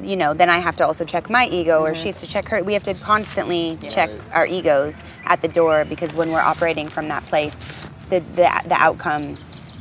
you 0.00 0.16
know 0.16 0.32
then 0.32 0.48
i 0.48 0.58
have 0.58 0.74
to 0.74 0.84
also 0.84 1.04
check 1.04 1.28
my 1.28 1.46
ego 1.48 1.82
or 1.82 1.90
mm-hmm. 1.92 2.00
she 2.02 2.08
has 2.08 2.16
to 2.16 2.26
check 2.26 2.48
her 2.48 2.62
we 2.64 2.72
have 2.72 2.82
to 2.82 2.94
constantly 2.94 3.78
check 3.90 4.08
our 4.32 4.46
egos 4.46 5.02
at 5.26 5.42
the 5.42 5.48
door 5.48 5.84
because 5.84 6.14
when 6.14 6.32
we're 6.32 6.40
operating 6.40 6.88
from 6.88 7.08
that 7.08 7.22
place 7.24 7.60
the 8.08 8.20
the, 8.34 8.48
the 8.66 8.76
outcome 8.78 9.36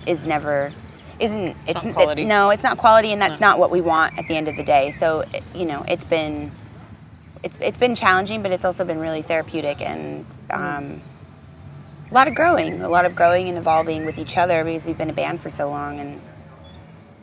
is 0.06 0.28
never 0.28 0.72
isn't 1.20 1.56
It's 1.68 1.86
not 1.86 2.18
it- 2.18 2.26
no 2.26 2.50
it's 2.50 2.64
not 2.64 2.78
quality 2.78 3.12
and 3.14 3.22
that's 3.22 3.40
not 3.40 3.60
what 3.60 3.72
we 3.72 3.80
want 3.80 4.18
at 4.18 4.28
the 4.28 4.36
end 4.36 4.48
of 4.48 4.58
the 4.58 4.64
day. 4.64 4.92
So 4.92 5.24
you 5.54 5.66
know 5.66 5.86
it's 5.88 6.04
been 6.04 6.52
it's 7.44 7.58
it's 7.62 7.78
been 7.78 7.96
challenging 7.96 8.42
but 8.44 8.52
it's 8.52 8.66
also 8.66 8.86
been 8.86 9.00
really 9.00 9.22
therapeutic 9.22 9.82
and 9.82 10.26
um, 10.52 11.02
a 12.12 12.14
lot 12.14 12.28
of 12.28 12.36
growing 12.36 12.82
a 12.82 12.90
lot 12.90 13.06
of 13.06 13.16
growing 13.16 13.50
and 13.50 13.58
evolving 13.58 14.06
with 14.06 14.20
each 14.20 14.38
other 14.38 14.64
because 14.64 14.86
we've 14.86 14.98
been 14.98 15.10
a 15.10 15.14
band 15.14 15.42
for 15.42 15.50
so 15.50 15.70
long 15.70 16.00
and 16.00 16.22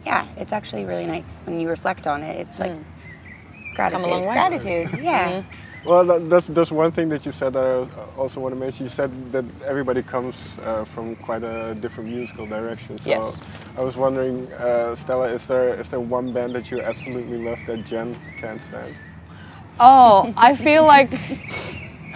yeah 0.06 0.26
it's 0.36 0.52
actually 0.52 0.84
really 0.84 1.06
nice 1.06 1.36
when 1.44 1.60
you 1.60 1.68
reflect 1.68 2.06
on 2.06 2.22
it 2.22 2.38
it's 2.40 2.58
like 2.60 2.72
gratitude 3.74 4.02
long 4.10 4.26
way. 4.26 4.32
gratitude 4.34 4.90
yeah 5.02 5.42
Well, 5.84 6.04
that, 6.06 6.28
that's, 6.30 6.46
that's 6.48 6.70
one 6.70 6.92
thing 6.92 7.08
that 7.10 7.26
you 7.26 7.32
said 7.32 7.54
that 7.54 7.64
I 7.64 8.18
also 8.18 8.40
want 8.40 8.54
to 8.54 8.60
mention. 8.60 8.86
You 8.86 8.90
said 8.90 9.32
that 9.32 9.44
everybody 9.64 10.02
comes 10.02 10.36
uh, 10.62 10.84
from 10.84 11.16
quite 11.16 11.42
a 11.44 11.74
different 11.74 12.10
musical 12.10 12.46
direction. 12.46 12.98
So 12.98 13.10
Yes. 13.10 13.40
I 13.76 13.82
was 13.82 13.96
wondering, 13.96 14.52
uh, 14.54 14.94
Stella, 14.96 15.30
is 15.32 15.46
there 15.48 15.74
is 15.80 15.88
there 15.88 16.00
one 16.00 16.32
band 16.32 16.54
that 16.54 16.70
you 16.70 16.82
absolutely 16.82 17.38
love 17.38 17.64
that 17.66 17.84
Jen 17.86 18.16
can't 18.38 18.60
stand? 18.60 18.96
Oh, 19.80 20.32
I 20.36 20.54
feel 20.56 20.84
like 20.84 21.08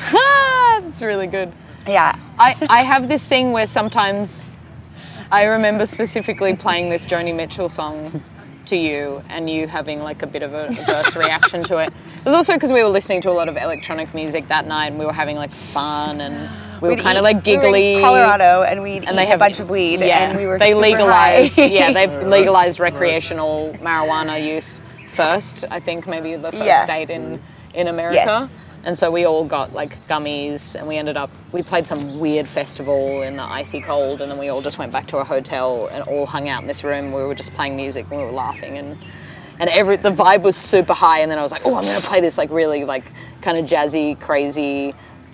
it's 0.84 1.02
really 1.02 1.26
good. 1.26 1.52
yeah 1.86 2.16
I, 2.38 2.56
I 2.68 2.82
have 2.82 3.08
this 3.08 3.28
thing 3.28 3.52
where 3.52 3.66
sometimes 3.66 4.52
I 5.30 5.44
remember 5.44 5.86
specifically 5.86 6.56
playing 6.56 6.90
this 6.90 7.06
Joni 7.06 7.34
Mitchell 7.34 7.68
song 7.68 8.22
to 8.66 8.76
you 8.76 9.22
and 9.28 9.48
you 9.48 9.66
having 9.66 10.00
like 10.00 10.22
a 10.22 10.26
bit 10.26 10.42
of 10.42 10.54
a 10.54 10.68
adverse 10.68 11.16
reaction 11.16 11.62
to 11.64 11.78
it. 11.78 11.88
It 12.18 12.24
was 12.24 12.34
also 12.34 12.54
because 12.54 12.72
we 12.72 12.82
were 12.82 12.88
listening 12.88 13.20
to 13.22 13.30
a 13.30 13.32
lot 13.32 13.48
of 13.48 13.56
electronic 13.56 14.14
music 14.14 14.46
that 14.48 14.66
night 14.66 14.88
and 14.88 14.98
we 14.98 15.04
were 15.06 15.12
having 15.12 15.36
like 15.36 15.50
fun 15.52 16.20
and 16.20 16.50
we 16.80 16.88
were 16.88 16.94
We'd 16.96 17.02
kind 17.02 17.16
of 17.18 17.22
eat- 17.22 17.24
like 17.34 17.46
we 17.46 17.56
were 17.56 17.64
in 17.64 17.72
giggly. 17.72 18.00
Colorado 18.00 18.62
and 18.62 18.82
we'd 18.82 19.08
and 19.08 19.16
they 19.16 19.26
have 19.26 19.36
a 19.36 19.38
bunch 19.38 19.58
of 19.60 19.70
weed 19.70 20.00
Yeah, 20.00 20.28
and 20.30 20.38
we 20.38 20.46
were 20.46 20.58
they 20.58 20.72
super 20.72 20.82
legalized. 20.82 21.56
high. 21.56 21.64
yeah, 21.66 21.92
they've 21.92 22.22
legalized 22.26 22.78
recreational 22.80 23.72
marijuana 23.80 24.44
use 24.44 24.80
first. 25.08 25.64
I 25.70 25.80
think 25.80 26.06
maybe 26.06 26.34
the 26.36 26.52
first 26.52 26.64
Yeah. 26.64 26.84
state 26.84 27.10
in 27.10 27.40
in 27.74 27.88
America. 27.88 28.16
Yes. 28.16 28.58
And 28.84 28.98
so 28.98 29.10
we 29.12 29.24
all 29.26 29.44
got 29.44 29.72
like 29.72 30.04
gummies, 30.08 30.74
and 30.74 30.88
we 30.88 30.96
ended 30.96 31.16
up 31.16 31.30
we 31.52 31.62
played 31.62 31.86
some 31.86 32.18
weird 32.18 32.48
festival 32.48 33.22
in 33.22 33.36
the 33.36 33.44
icy 33.44 33.80
cold, 33.80 34.20
and 34.20 34.30
then 34.30 34.38
we 34.38 34.48
all 34.48 34.60
just 34.60 34.78
went 34.78 34.92
back 34.92 35.06
to 35.08 35.18
a 35.18 35.24
hotel 35.24 35.86
and 35.88 36.02
all 36.04 36.26
hung 36.26 36.48
out 36.48 36.62
in 36.62 36.68
this 36.68 36.82
room. 36.82 37.12
We 37.12 37.22
were 37.22 37.34
just 37.34 37.54
playing 37.54 37.76
music 37.76 38.06
and 38.10 38.18
we 38.18 38.24
were 38.24 38.32
laughing 38.32 38.78
and. 38.78 38.98
And 39.58 39.68
every 39.70 39.96
the 39.96 40.10
vibe 40.10 40.42
was 40.42 40.56
super 40.56 40.94
high, 40.94 41.20
and 41.20 41.30
then 41.30 41.38
I 41.38 41.42
was 41.42 41.52
like, 41.52 41.64
"Oh, 41.64 41.76
I'm 41.76 41.84
gonna 41.84 42.00
play 42.00 42.20
this 42.20 42.36
like 42.36 42.50
really 42.50 42.84
like 42.84 43.12
kind 43.42 43.58
of 43.58 43.66
jazzy, 43.66 44.18
crazy, 44.18 44.92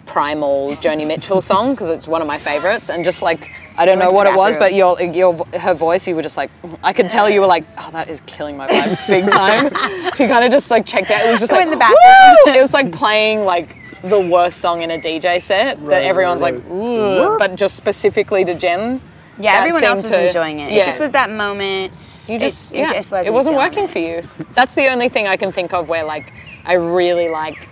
primal 0.08 0.74
Joni 0.76 1.06
Mitchell 1.06 1.40
song 1.40 1.72
because 1.74 1.88
it's 1.90 2.08
one 2.08 2.20
of 2.20 2.26
my 2.26 2.38
favorites." 2.38 2.88
And 2.90 3.04
just 3.04 3.22
like 3.22 3.52
I 3.76 3.84
don't 3.86 4.00
know 4.00 4.10
what 4.10 4.26
it 4.26 4.34
was, 4.34 4.56
but 4.56 4.74
your 4.74 5.00
your 5.00 5.34
her 5.60 5.74
voice, 5.74 6.08
you 6.08 6.16
were 6.16 6.22
just 6.22 6.36
like, 6.36 6.50
I 6.82 6.92
could 6.92 7.08
tell 7.10 7.30
you 7.30 7.40
were 7.40 7.46
like, 7.46 7.64
"Oh, 7.78 7.90
that 7.92 8.08
is 8.10 8.20
killing 8.26 8.56
my 8.56 8.66
vibe 8.66 9.06
big 9.06 9.28
time." 9.28 9.70
she 10.16 10.26
kind 10.26 10.44
of 10.44 10.50
just 10.50 10.70
like 10.70 10.84
checked 10.84 11.10
out. 11.12 11.24
It 11.24 11.30
was 11.30 11.38
just 11.40 11.52
We're 11.52 11.58
like 11.58 11.66
in 11.66 11.70
the 11.70 11.76
bathroom. 11.76 12.36
"Woo!" 12.46 12.52
It 12.54 12.60
was 12.60 12.72
like 12.74 12.90
playing 12.90 13.44
like 13.44 13.76
the 14.02 14.20
worst 14.20 14.58
song 14.60 14.82
in 14.82 14.90
a 14.92 14.98
DJ 14.98 15.40
set 15.42 15.76
Right, 15.80 15.88
that 15.90 16.02
everyone's 16.04 16.40
right, 16.42 16.54
like, 16.54 16.64
right. 16.64 16.72
Ooh, 16.72 17.36
but 17.38 17.56
just 17.56 17.74
specifically 17.76 18.44
to 18.44 18.54
Jen. 18.54 19.00
yeah 19.40 19.52
that 19.54 19.58
everyone 19.60 19.82
else 19.82 20.02
seemed 20.02 20.12
was 20.12 20.20
to- 20.20 20.26
enjoying 20.28 20.60
it 20.60 20.70
Yeah. 20.70 20.82
it 20.82 20.86
just 20.86 21.00
was 21.00 21.10
that 21.10 21.30
moment 21.32 21.92
You 22.28 22.38
just, 22.38 22.70
it 22.72 22.78
yeah, 22.78 22.92
just 22.92 23.10
wasn't 23.10 23.26
it 23.26 23.32
wasn't 23.32 23.56
working 23.56 23.84
it. 23.84 23.90
for 23.90 23.98
you. 23.98 24.22
That's 24.54 24.74
the 24.76 24.86
only 24.88 25.08
thing 25.08 25.26
I 25.26 25.36
can 25.36 25.50
think 25.50 25.72
of 25.74 25.88
where 25.88 26.04
like 26.04 26.32
I 26.64 26.74
really 26.74 27.26
like 27.28 27.68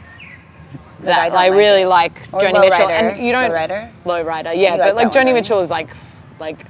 That 1.07 1.19
I 1.19 1.29
that. 1.29 1.29
don't 1.31 1.39
I, 1.39 1.49
like 1.49 1.59
really 1.59 1.83
it. 1.83 1.89
like 1.89 2.13
Or 2.33 2.41
Joni 2.41 2.53
Low 2.55 2.61
Mitchell, 2.61 2.87
Rider. 2.87 3.09
and 3.09 3.25
you 3.27 3.33
don't 3.33 3.49
Low 3.49 3.55
Rider? 3.55 3.91
Low 4.05 4.23
Rider, 4.23 4.53
yeah, 4.53 4.73
You 4.73 4.79
but 4.83 4.95
like 4.97 5.05
like 5.05 5.13
that 5.13 5.25
one, 5.25 5.27
Joni 5.27 5.35
Mitchell 5.35 5.61
is 5.61 5.71
like 5.71 5.89
like 6.41 6.67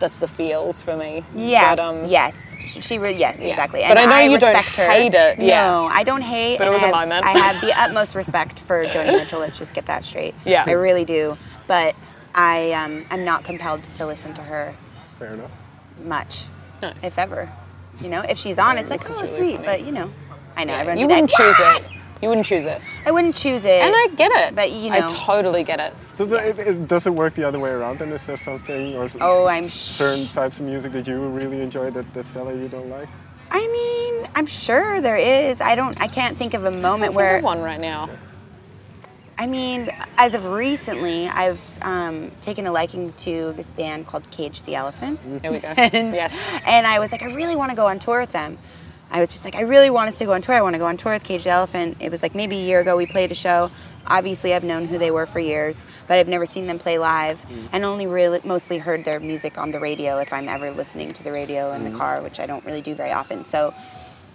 that's 0.00 0.18
the 0.18 0.28
feels 0.28 0.82
for 0.82 0.96
me. 0.96 1.24
Yeah. 1.34 1.74
but, 1.74 1.80
um, 1.82 2.06
yes. 2.06 2.44
She 2.80 2.98
re- 2.98 3.12
yes, 3.14 3.40
Yeah. 3.40 3.48
exactly. 3.48 3.82
But 3.88 3.98
I 3.98 4.04
know 4.04 4.18
you 4.32 4.38
don't 4.38 4.50
respect 4.54 4.76
her. 4.76 4.88
hate 4.90 5.14
it, 5.14 5.38
yeah. 5.40 5.66
No, 5.70 5.86
I 5.90 6.04
don't 6.04 6.20
hate. 6.22 6.58
But 6.58 6.68
it 6.68 6.70
was 6.70 6.82
I 6.82 6.90
a 6.90 6.94
have, 6.94 7.08
moment. 7.08 7.26
I 7.26 7.30
have 7.30 7.60
the 7.60 7.72
utmost 7.80 8.14
respect 8.14 8.58
for 8.60 8.84
Joni 8.86 9.12
Mitchell. 9.18 9.40
Let's 9.40 9.58
just 9.58 9.74
get 9.74 9.86
that 9.86 10.04
straight. 10.04 10.34
Yeah. 10.44 10.62
I 10.66 10.72
really 10.72 11.04
do. 11.04 11.36
But 11.66 11.96
I 12.34 12.70
um, 12.72 13.04
I'm 13.10 13.24
not 13.24 13.42
compelled 13.42 13.82
to 13.84 14.06
listen 14.06 14.34
to 14.34 14.42
her 14.42 14.72
Fair 15.18 15.32
enough. 15.32 15.50
much, 16.04 16.44
No. 16.82 16.92
if 17.02 17.18
ever. 17.18 17.50
You 18.00 18.10
know, 18.10 18.20
if 18.20 18.38
she's 18.38 18.58
on, 18.58 18.78
it's 18.78 18.90
like, 18.90 19.00
oh, 19.10 19.20
really 19.22 19.34
sweet, 19.36 19.54
funny. 19.56 19.66
but 19.66 19.84
you 19.84 19.90
know, 19.90 20.12
I 20.56 20.62
know 20.64 20.74
Yeah, 20.74 20.78
everyone's 20.80 21.00
you 21.00 21.06
like, 21.08 21.14
wouldn't 21.22 21.30
choose 21.30 21.58
"What?" 21.58 21.82
it. 21.82 21.88
You 22.20 22.28
wouldn't 22.28 22.46
choose 22.46 22.66
it. 22.66 22.80
I 23.06 23.10
wouldn't 23.12 23.36
choose 23.36 23.64
it. 23.64 23.80
And 23.82 23.94
I 23.94 24.08
get 24.16 24.32
it. 24.34 24.54
But, 24.54 24.72
you 24.72 24.90
know. 24.90 24.96
I 24.96 25.08
totally 25.08 25.62
get 25.62 25.78
it. 25.78 25.94
So 26.14 26.24
the, 26.24 26.48
it, 26.48 26.58
it, 26.58 26.88
does 26.88 27.06
it 27.06 27.10
work 27.14 27.34
the 27.34 27.44
other 27.44 27.58
way 27.60 27.70
around? 27.70 28.00
And 28.00 28.12
is 28.12 28.26
there 28.26 28.36
something 28.36 28.96
or 28.96 29.04
s- 29.04 29.16
Oh, 29.20 29.46
I'm 29.46 29.64
certain 29.64 30.26
types 30.28 30.58
of 30.58 30.66
music 30.66 30.92
that 30.92 31.06
you 31.06 31.20
really 31.28 31.60
enjoy 31.62 31.90
that, 31.90 32.12
the 32.14 32.24
seller 32.24 32.54
you 32.54 32.68
don't 32.68 32.90
like? 32.90 33.08
I 33.50 33.66
mean, 33.68 34.30
I'm 34.34 34.46
sure 34.46 35.00
there 35.00 35.16
is. 35.16 35.60
I 35.60 35.74
don't. 35.74 35.98
I 36.02 36.06
can't 36.08 36.36
think 36.36 36.52
of 36.54 36.64
a 36.64 36.70
moment 36.70 37.12
Think 37.12 37.16
where. 37.16 37.36
of 37.38 37.44
one 37.44 37.62
right 37.62 37.80
now. 37.80 38.10
I 39.38 39.46
mean, 39.46 39.88
as 40.18 40.34
of 40.34 40.44
recently, 40.46 41.28
I've 41.28 41.64
um, 41.82 42.32
taken 42.42 42.66
a 42.66 42.72
liking 42.72 43.12
to 43.18 43.52
this 43.52 43.66
band 43.66 44.06
called 44.08 44.28
Cage 44.32 44.64
the 44.64 44.74
Elephant. 44.74 45.20
Here 45.40 45.52
we 45.52 45.60
go. 45.60 45.68
and, 45.76 46.12
yes. 46.12 46.48
And 46.66 46.86
I 46.86 46.98
was 46.98 47.12
like, 47.12 47.22
I 47.22 47.32
really 47.32 47.54
want 47.54 47.70
to 47.70 47.76
go 47.76 47.86
on 47.86 48.00
tour 48.00 48.18
with 48.20 48.32
them. 48.32 48.58
I 49.10 49.20
was 49.20 49.30
just 49.30 49.44
like, 49.44 49.54
I 49.54 49.62
really 49.62 49.90
want 49.90 50.08
us 50.08 50.18
to 50.18 50.26
go 50.26 50.32
on 50.32 50.42
tour. 50.42 50.54
I 50.54 50.60
want 50.60 50.74
to 50.74 50.78
go 50.78 50.86
on 50.86 50.96
tour 50.96 51.12
with 51.12 51.24
Cage 51.24 51.44
the 51.44 51.50
Elephant. 51.50 51.96
It 52.00 52.10
was 52.10 52.22
like 52.22 52.34
maybe 52.34 52.56
a 52.56 52.62
year 52.62 52.80
ago 52.80 52.96
we 52.96 53.06
played 53.06 53.30
a 53.30 53.34
show. 53.34 53.70
Obviously, 54.06 54.54
I've 54.54 54.64
known 54.64 54.86
who 54.86 54.98
they 54.98 55.10
were 55.10 55.26
for 55.26 55.38
years, 55.38 55.84
but 56.06 56.18
I've 56.18 56.28
never 56.28 56.46
seen 56.46 56.66
them 56.66 56.78
play 56.78 56.98
live 56.98 57.44
and 57.72 57.84
only 57.84 58.06
really 58.06 58.40
mostly 58.44 58.78
heard 58.78 59.04
their 59.04 59.20
music 59.20 59.58
on 59.58 59.70
the 59.70 59.80
radio 59.80 60.18
if 60.18 60.32
I'm 60.32 60.48
ever 60.48 60.70
listening 60.70 61.12
to 61.12 61.22
the 61.22 61.32
radio 61.32 61.72
in 61.72 61.84
the 61.84 61.96
car, 61.96 62.22
which 62.22 62.40
I 62.40 62.46
don't 62.46 62.64
really 62.64 62.80
do 62.80 62.94
very 62.94 63.12
often. 63.12 63.44
So 63.44 63.74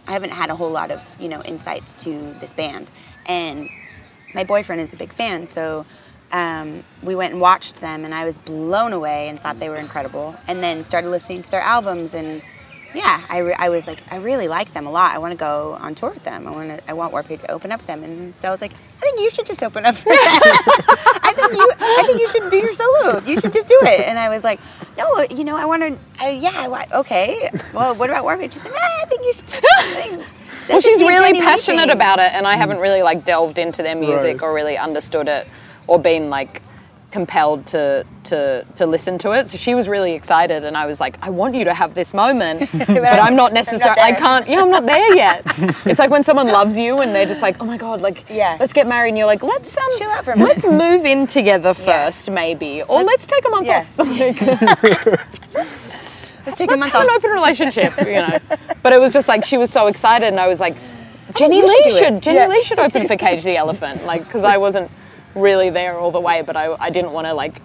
I 0.08 0.12
haven't 0.12 0.32
had 0.32 0.50
a 0.50 0.56
whole 0.56 0.70
lot 0.70 0.92
of, 0.92 1.04
you 1.20 1.30
know, 1.30 1.42
insight 1.44 1.88
to 1.88 2.34
this 2.40 2.54
band. 2.54 2.92
And 3.26 3.70
my 4.36 4.44
boyfriend 4.44 4.82
is 4.82 4.94
a 4.94 4.98
big 4.98 5.12
fan, 5.12 5.48
so 5.48 5.86
um, 6.32 6.84
we 7.02 7.16
went 7.16 7.34
and 7.34 7.42
watched 7.42 7.80
them, 7.80 8.04
and 8.06 8.14
I 8.14 8.26
was 8.26 8.40
blown 8.40 8.92
away 8.92 9.30
and 9.30 9.40
thought 9.40 9.60
they 9.60 9.70
were 9.70 9.78
incredible. 9.78 10.36
And 10.48 10.64
then 10.64 10.84
started 10.84 11.10
listening 11.10 11.44
to 11.44 11.52
their 11.52 11.62
albums, 11.62 12.14
and 12.14 12.42
yeah, 12.94 13.22
I, 13.30 13.40
re- 13.40 13.56
I 13.58 13.70
was 13.70 13.88
like, 13.88 14.00
I 14.12 14.18
really 14.18 14.48
like 14.48 14.72
them 14.74 14.86
a 14.86 14.92
lot. 14.92 15.16
I 15.16 15.18
want 15.20 15.32
to 15.32 15.38
go 15.38 15.78
on 15.80 15.96
tour 15.96 16.10
with 16.12 16.24
them. 16.24 16.48
I 16.48 16.52
want 16.52 16.70
to, 16.70 16.90
I 16.90 16.94
want 16.94 17.12
Warped 17.14 17.40
to 17.40 17.52
open 17.52 17.72
up 17.72 17.80
with 17.80 17.88
them. 17.88 18.04
And 18.04 18.36
so 18.36 18.48
I 18.50 18.52
was 18.52 18.62
like, 18.62 18.72
I 18.74 19.02
think 19.02 19.20
you 19.20 19.30
should 19.30 19.46
just 19.46 19.64
open 19.64 19.86
up 19.86 19.96
for 19.96 20.10
them. 20.10 20.18
I 20.20 21.34
think 21.36 21.52
you, 21.54 21.72
I 21.80 22.04
think 22.06 22.20
you 22.20 22.28
should 22.30 22.50
do 22.52 22.58
your 22.58 22.74
solo. 22.74 23.20
You 23.26 23.40
should 23.40 23.54
just 23.54 23.68
do 23.68 23.80
it. 23.84 24.08
And 24.08 24.18
I 24.20 24.30
was 24.30 24.44
like, 24.44 24.60
no, 24.98 25.26
you 25.30 25.44
know, 25.44 25.56
I 25.56 25.66
want 25.66 25.84
to. 25.84 26.24
Uh, 26.26 26.30
yeah, 26.30 26.52
I 26.54 26.68
wa- 26.68 26.86
okay. 27.02 27.50
Well, 27.74 27.96
what 27.96 28.10
about 28.10 28.24
Warped? 28.24 28.54
She's 28.54 28.64
like, 28.64 28.74
nah, 28.74 28.80
I 28.80 29.06
think 29.08 29.24
you 29.26 29.34
should. 29.34 29.46
Just, 29.48 30.30
Well, 30.70 30.80
she's 30.80 31.02
really 31.02 31.42
passionate 31.42 31.90
about. 31.90 32.18
about 32.18 32.20
it, 32.20 32.34
and 32.36 32.48
I 32.48 32.56
haven't 32.56 32.80
really 32.80 33.04
like 33.04 33.26
delved 33.26 33.60
into 33.60 33.84
their 33.84 33.98
music 33.98 34.40
Right. 34.42 34.48
or 34.48 34.54
really 34.54 34.78
understood 34.78 35.28
it 35.28 35.46
or 35.88 36.00
been 36.00 36.30
like 36.30 36.62
compelled 37.14 37.68
to 37.68 38.04
to 38.24 38.66
to 38.76 38.86
listen 38.88 39.20
to 39.20 39.32
it. 39.34 39.48
So 39.48 39.56
she 39.56 39.76
was 39.76 39.88
really 39.88 40.14
excited, 40.14 40.64
and 40.64 40.76
I 40.76 40.88
was 40.88 41.00
like, 41.00 41.16
I 41.22 41.30
want 41.30 41.54
you 41.54 41.64
to 41.66 41.74
have 41.74 41.94
this 41.94 42.12
moment, 42.12 42.68
but 42.88 43.20
I'm 43.20 43.36
not 43.36 43.54
necessarily. 43.54 44.02
I 44.02 44.14
can't. 44.14 44.48
Yeah, 44.48 44.62
I'm 44.62 44.72
not 44.72 44.88
there 44.88 45.16
yet. 45.16 45.44
it's 45.86 46.00
like 46.00 46.10
when 46.10 46.24
someone 46.24 46.48
loves 46.48 46.76
you 46.76 47.02
and 47.02 47.14
they're 47.14 47.28
just 47.28 47.44
like, 47.44 47.62
oh 47.62 47.66
my 47.66 47.78
god, 47.78 48.02
like 48.02 48.26
Yeah. 48.30 48.58
let's 48.60 48.74
get 48.74 48.88
married, 48.88 49.10
and 49.10 49.18
you're 49.20 49.28
like, 49.28 49.44
let's 49.44 49.78
um, 49.78 49.84
Chill 50.00 50.10
out 50.10 50.26
for 50.26 50.32
a 50.32 50.38
minute. 50.38 50.50
let's 50.50 50.66
move 50.66 51.06
in 51.06 51.28
together 51.28 51.76
Yeah. 51.78 52.06
first, 52.06 52.32
maybe, 52.32 52.82
or 52.82 53.04
let's, 53.04 53.28
take 53.28 53.46
a 53.48 53.50
month 53.50 53.68
yeah. 53.68 53.86
off. 54.00 55.20
Let's 56.46 56.58
take 56.58 56.72
a 56.72 56.74
let's 56.74 56.80
month 56.82 56.92
have 56.92 57.04
an 57.04 57.10
open 57.16 57.32
relationship, 57.32 57.94
you 58.00 58.16
know. 58.16 58.38
But 58.82 58.92
it 58.92 59.00
was 59.00 59.14
just 59.14 59.28
like 59.30 59.46
she 59.46 59.58
was 59.58 59.70
so 59.70 59.88
excited, 59.88 60.28
and 60.28 60.40
I 60.40 60.48
was 60.48 60.60
like, 60.60 60.76
Jenny 61.36 61.58
you 61.60 61.68
should 61.68 61.86
Lee 61.86 62.00
should, 62.00 62.22
Jenny 62.22 62.40
Yeah. 62.40 62.48
Lee 62.48 62.64
should 62.64 62.80
open 62.80 63.08
for 63.08 63.16
Cage 63.16 63.44
the 63.44 63.56
Elephant, 63.56 64.04
like 64.06 64.26
because 64.26 64.44
I 64.44 64.58
wasn't 64.58 64.90
really 65.36 65.70
there 65.70 65.98
all 65.98 66.12
the 66.12 66.20
way, 66.22 66.42
but 66.42 66.56
I, 66.56 66.76
I 66.80 66.90
didn't 66.90 67.12
want 67.12 67.28
to 67.28 67.34
like 67.34 67.62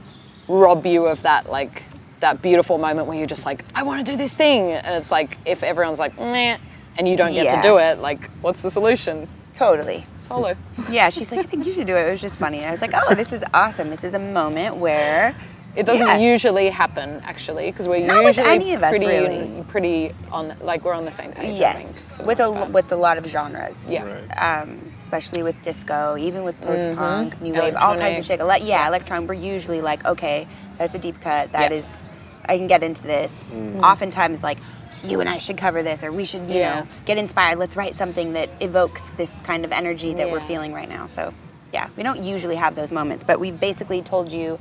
rob 0.49 0.87
you 0.87 1.07
of 1.07 1.23
that 1.23 1.49
like 1.51 1.85
that 2.21 2.43
beautiful 2.43 2.79
moment 2.79 3.07
where 3.07 3.17
you're 3.17 3.27
just 3.29 3.47
like, 3.47 3.65
I 3.75 3.83
want 3.85 4.05
to 4.05 4.13
do 4.13 4.17
this 4.17 4.35
thing, 4.37 4.73
and 4.73 4.95
it's 4.97 5.11
like 5.11 5.39
if 5.47 5.63
everyone's 5.63 5.99
like, 6.01 6.17
meh, 6.19 6.59
and 6.97 7.07
you 7.09 7.17
don't 7.17 7.33
get 7.33 7.45
Yeah. 7.45 7.63
to 7.63 7.69
do 7.69 7.79
it, 7.79 7.99
like 7.99 8.29
what's 8.41 8.61
the 8.61 8.71
solution? 8.71 9.29
Totally. 9.55 10.05
Solo. 10.19 10.55
Yeah, 10.89 11.11
she's 11.11 11.31
like, 11.33 11.41
I 11.41 11.43
think 11.45 11.67
you 11.67 11.73
should 11.73 11.87
do 11.89 11.97
it. 11.97 12.07
It 12.07 12.11
was 12.13 12.21
just 12.21 12.37
funny. 12.37 12.65
I 12.65 12.71
was 12.71 12.81
like, 12.81 12.93
oh, 12.95 13.15
this 13.15 13.33
is 13.33 13.43
awesome. 13.55 13.91
This 13.91 14.05
is 14.05 14.15
a 14.15 14.19
moment 14.19 14.77
where 14.77 15.35
It 15.77 15.85
doesn't 15.87 16.07
Yeah. 16.07 16.19
usually 16.19 16.71
happen 16.71 17.21
actually 17.25 17.71
because 17.71 17.87
we're 17.87 18.05
Not 18.07 18.25
usually 18.25 18.49
any 18.49 18.75
of 18.75 18.83
us, 18.83 18.91
pretty 18.91 19.07
really. 19.07 19.65
pretty 19.69 20.13
on 20.33 20.55
like 20.61 20.85
we're 20.85 20.95
on 20.95 21.05
the 21.05 21.13
same 21.13 21.31
page. 21.33 21.51
I 21.51 21.59
yes, 21.59 21.93
think, 21.93 22.05
for 22.07 22.17
the 22.23 22.25
with 22.27 22.41
a 22.41 22.53
part. 22.53 22.71
with 22.71 22.93
a 22.93 22.97
lot 22.97 23.19
of 23.19 23.27
genres. 23.27 23.87
Yeah. 23.89 24.05
Right. 24.05 24.63
Um, 24.63 24.88
especially 25.09 25.43
with 25.43 25.61
disco, 25.63 26.17
even 26.19 26.45
with 26.45 26.61
post 26.61 26.95
punk, 26.97 27.41
new 27.41 27.55
wave, 27.55 27.75
all 27.77 27.95
kinds 27.97 28.09
Mm-hmm. 28.09 28.19
Of 28.21 28.25
shit. 28.27 28.41
Ele- 28.41 28.63
yeah, 28.63 28.87
electronic. 28.87 29.27
We're 29.27 29.35
usually 29.35 29.81
like, 29.81 30.05
okay, 30.07 30.47
that's 30.77 30.95
a 30.95 30.99
deep 30.99 31.19
cut. 31.23 31.51
That 31.53 31.71
Yeah. 31.73 31.79
is, 31.79 32.03
I 32.47 32.59
can 32.59 32.67
get 32.67 32.83
into 32.83 33.03
this. 33.03 33.55
Oftentimes, 33.83 34.43
like. 34.43 34.59
You 35.05 35.21
and 35.21 35.29
I 35.29 35.39
should 35.39 35.57
cover 35.57 35.81
this, 35.85 36.03
or 36.03 36.11
we 36.11 36.25
should, 36.25 36.49
you 36.49 36.55
Yeah. 36.59 36.81
know, 36.81 36.87
get 37.05 37.19
inspired. 37.19 37.61
Let's 37.61 37.77
write 37.77 37.95
something 37.95 38.33
that 38.33 38.49
evokes 38.59 39.11
this 39.11 39.41
kind 39.43 39.65
of 39.65 39.71
energy 39.71 40.13
that 40.15 40.29
we're 40.29 40.41
feeling 40.41 40.73
right 40.73 40.89
now. 40.89 41.07
So, 41.07 41.33
yeah, 41.73 41.87
we 41.97 42.03
don't 42.03 42.21
usually 42.25 42.57
have 42.57 42.75
those 42.75 42.91
moments, 42.91 43.23
but 43.23 43.39
we've 43.39 43.61
basically 43.61 44.03
told 44.03 44.33
you 44.33 44.59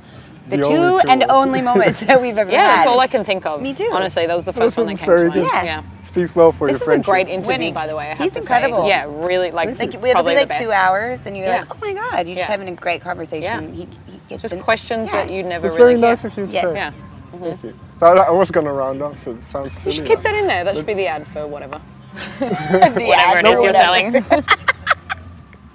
the, 0.48 0.58
The 0.58 0.62
two, 0.62 0.68
only 0.70 1.02
two. 1.02 1.08
and 1.10 1.24
only 1.24 1.60
moments 1.60 1.98
that 2.02 2.22
we've 2.22 2.38
ever 2.38 2.50
Yeah, 2.52 2.60
had. 2.68 2.76
that's 2.76 2.86
all 2.86 3.00
I 3.00 3.08
can 3.08 3.24
think 3.24 3.46
of. 3.46 3.60
Me 3.60 3.74
too. 3.74 3.90
Honestly, 3.92 4.26
that 4.28 4.36
was 4.36 4.44
the 4.44 4.52
first 4.52 4.76
This 4.76 4.84
one 4.84 4.86
that 4.86 4.92
is 4.92 4.98
came 5.00 5.06
to 5.08 5.16
very 5.16 5.28
mind. 5.30 5.42
good. 5.42 5.64
Yeah. 5.64 5.82
Speaks 6.08 6.34
well 6.34 6.52
for 6.52 6.66
This 6.72 6.80
your 6.80 6.94
is 6.94 7.00
a 7.00 7.02
great 7.02 7.28
interview, 7.28 7.48
Winning. 7.48 7.74
by 7.74 7.86
the 7.86 7.94
way. 7.94 8.04
I 8.06 8.14
have 8.14 8.18
He's 8.18 8.32
to 8.32 8.40
incredible. 8.40 8.82
Say. 8.82 8.88
Yeah, 8.88 9.04
really, 9.08 9.50
like, 9.50 9.78
Like 9.78 9.94
it'll 9.94 10.00
probably 10.12 10.32
be 10.32 10.36
like 10.38 10.48
the 10.48 10.54
best. 10.54 10.60
two 10.62 10.70
hours, 10.70 11.26
and 11.26 11.36
you're 11.36 11.46
Yeah. 11.46 11.58
like, 11.60 11.74
oh 11.74 11.78
my 11.82 11.92
god, 11.92 12.26
you're 12.26 12.36
just 12.36 12.48
having 12.48 12.68
a 12.68 12.72
great 12.72 13.02
conversation. 13.02 13.42
Yeah. 13.74 13.84
He, 13.84 13.88
he 14.10 14.20
gets 14.28 14.42
Just 14.42 14.54
in- 14.54 14.60
questions 14.62 15.10
Yeah. 15.12 15.24
that 15.26 15.32
you 15.32 15.42
never 15.42 15.66
It's 15.66 15.76
really 15.76 15.94
very 15.96 16.00
nice 16.12 16.24
of 16.24 16.36
you 16.38 16.46
to 16.46 16.52
Yes. 16.52 16.64
say. 16.70 16.74
Yeah. 16.74 16.90
Thank 17.30 17.42
mm-hmm. 17.44 17.66
you. 17.68 17.74
So 18.00 18.06
I, 18.06 18.16
I 18.28 18.30
was 18.30 18.50
gonna 18.50 18.72
round 18.72 19.02
up, 19.02 19.18
so 19.18 19.32
it 19.32 19.42
sounds 19.44 19.72
silly. 19.74 19.84
You 19.84 19.90
should 19.92 20.06
keep 20.06 20.18
now. 20.18 20.22
that 20.24 20.34
in 20.34 20.46
there. 20.46 20.64
That 20.64 20.76
should 20.76 20.86
be 20.86 20.94
the 20.94 21.06
ad 21.06 21.26
for 21.26 21.46
whatever. 21.46 21.78
The 22.40 22.46
Whatever 22.46 23.12
ad 23.12 23.44
it 23.44 23.48
is 23.50 23.58
for 23.58 23.64
you're 23.64 23.72
whatever. 23.74 24.22
selling. 24.22 24.44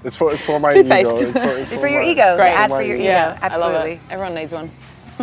It's 0.05 0.17
for, 0.17 0.33
it's 0.33 0.41
for 0.41 0.59
my 0.59 0.73
Toothpaste. 0.73 1.15
ego. 1.15 1.29
It's 1.29 1.31
for, 1.31 1.57
it's 1.73 1.81
For 1.83 1.87
your 1.87 2.01
my- 2.03 2.09
ego, 2.09 2.31
the 2.31 2.35
Great. 2.43 2.51
ad 2.57 2.69
for 2.71 2.81
your 2.81 2.97
ego. 2.97 3.05
yeah, 3.05 3.39
Absolutely. 3.41 3.73
I 3.73 3.77
love 3.77 3.87
it. 3.87 3.99
Everyone 4.09 4.35
needs 4.35 4.51
one. 4.53 4.69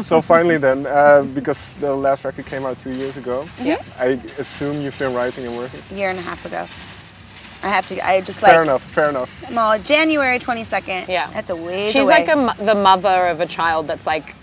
So 0.02 0.22
finally 0.22 0.56
then, 0.58 0.86
uh, 0.86 1.22
because 1.34 1.74
the 1.80 1.94
last 1.94 2.24
record 2.24 2.46
came 2.46 2.64
out 2.64 2.78
two 2.78 2.92
years 2.92 3.16
ago, 3.16 3.46
Yeah. 3.60 3.82
I 3.98 4.20
assume 4.38 4.80
you've 4.80 4.98
been 4.98 5.14
writing 5.14 5.46
and 5.46 5.56
working. 5.56 5.80
A 5.90 5.94
Year 5.94 6.10
and 6.10 6.18
a 6.18 6.22
half 6.22 6.44
ago. 6.46 6.66
I 7.62 7.68
have 7.68 7.86
to. 7.86 8.06
I 8.06 8.20
just 8.22 8.42
like. 8.42 8.52
fair 8.52 8.62
enough, 8.62 8.82
fair 8.82 9.08
enough. 9.10 9.30
Well, 9.52 9.78
January 9.78 10.38
twenty 10.38 10.64
second. 10.64 11.08
Yeah. 11.08 11.30
That's 11.34 11.50
a 11.50 11.56
ways 11.56 11.92
She's 11.92 12.04
away. 12.06 12.24
like 12.26 12.28
a, 12.58 12.64
the 12.64 12.74
mother 12.74 13.26
of 13.26 13.40
a 13.40 13.46
child 13.46 13.86
that's 13.86 14.06
like, 14.06 14.34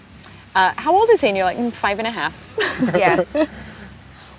uh, 0.53 0.73
how 0.75 0.95
old 0.95 1.09
is 1.09 1.21
he? 1.21 1.27
And 1.29 1.35
you're 1.37 1.45
like, 1.45 1.57
mm, 1.57 1.73
five 1.73 1.97
and 1.97 2.07
a 2.07 2.11
half. 2.11 2.35
yeah. 2.95 3.23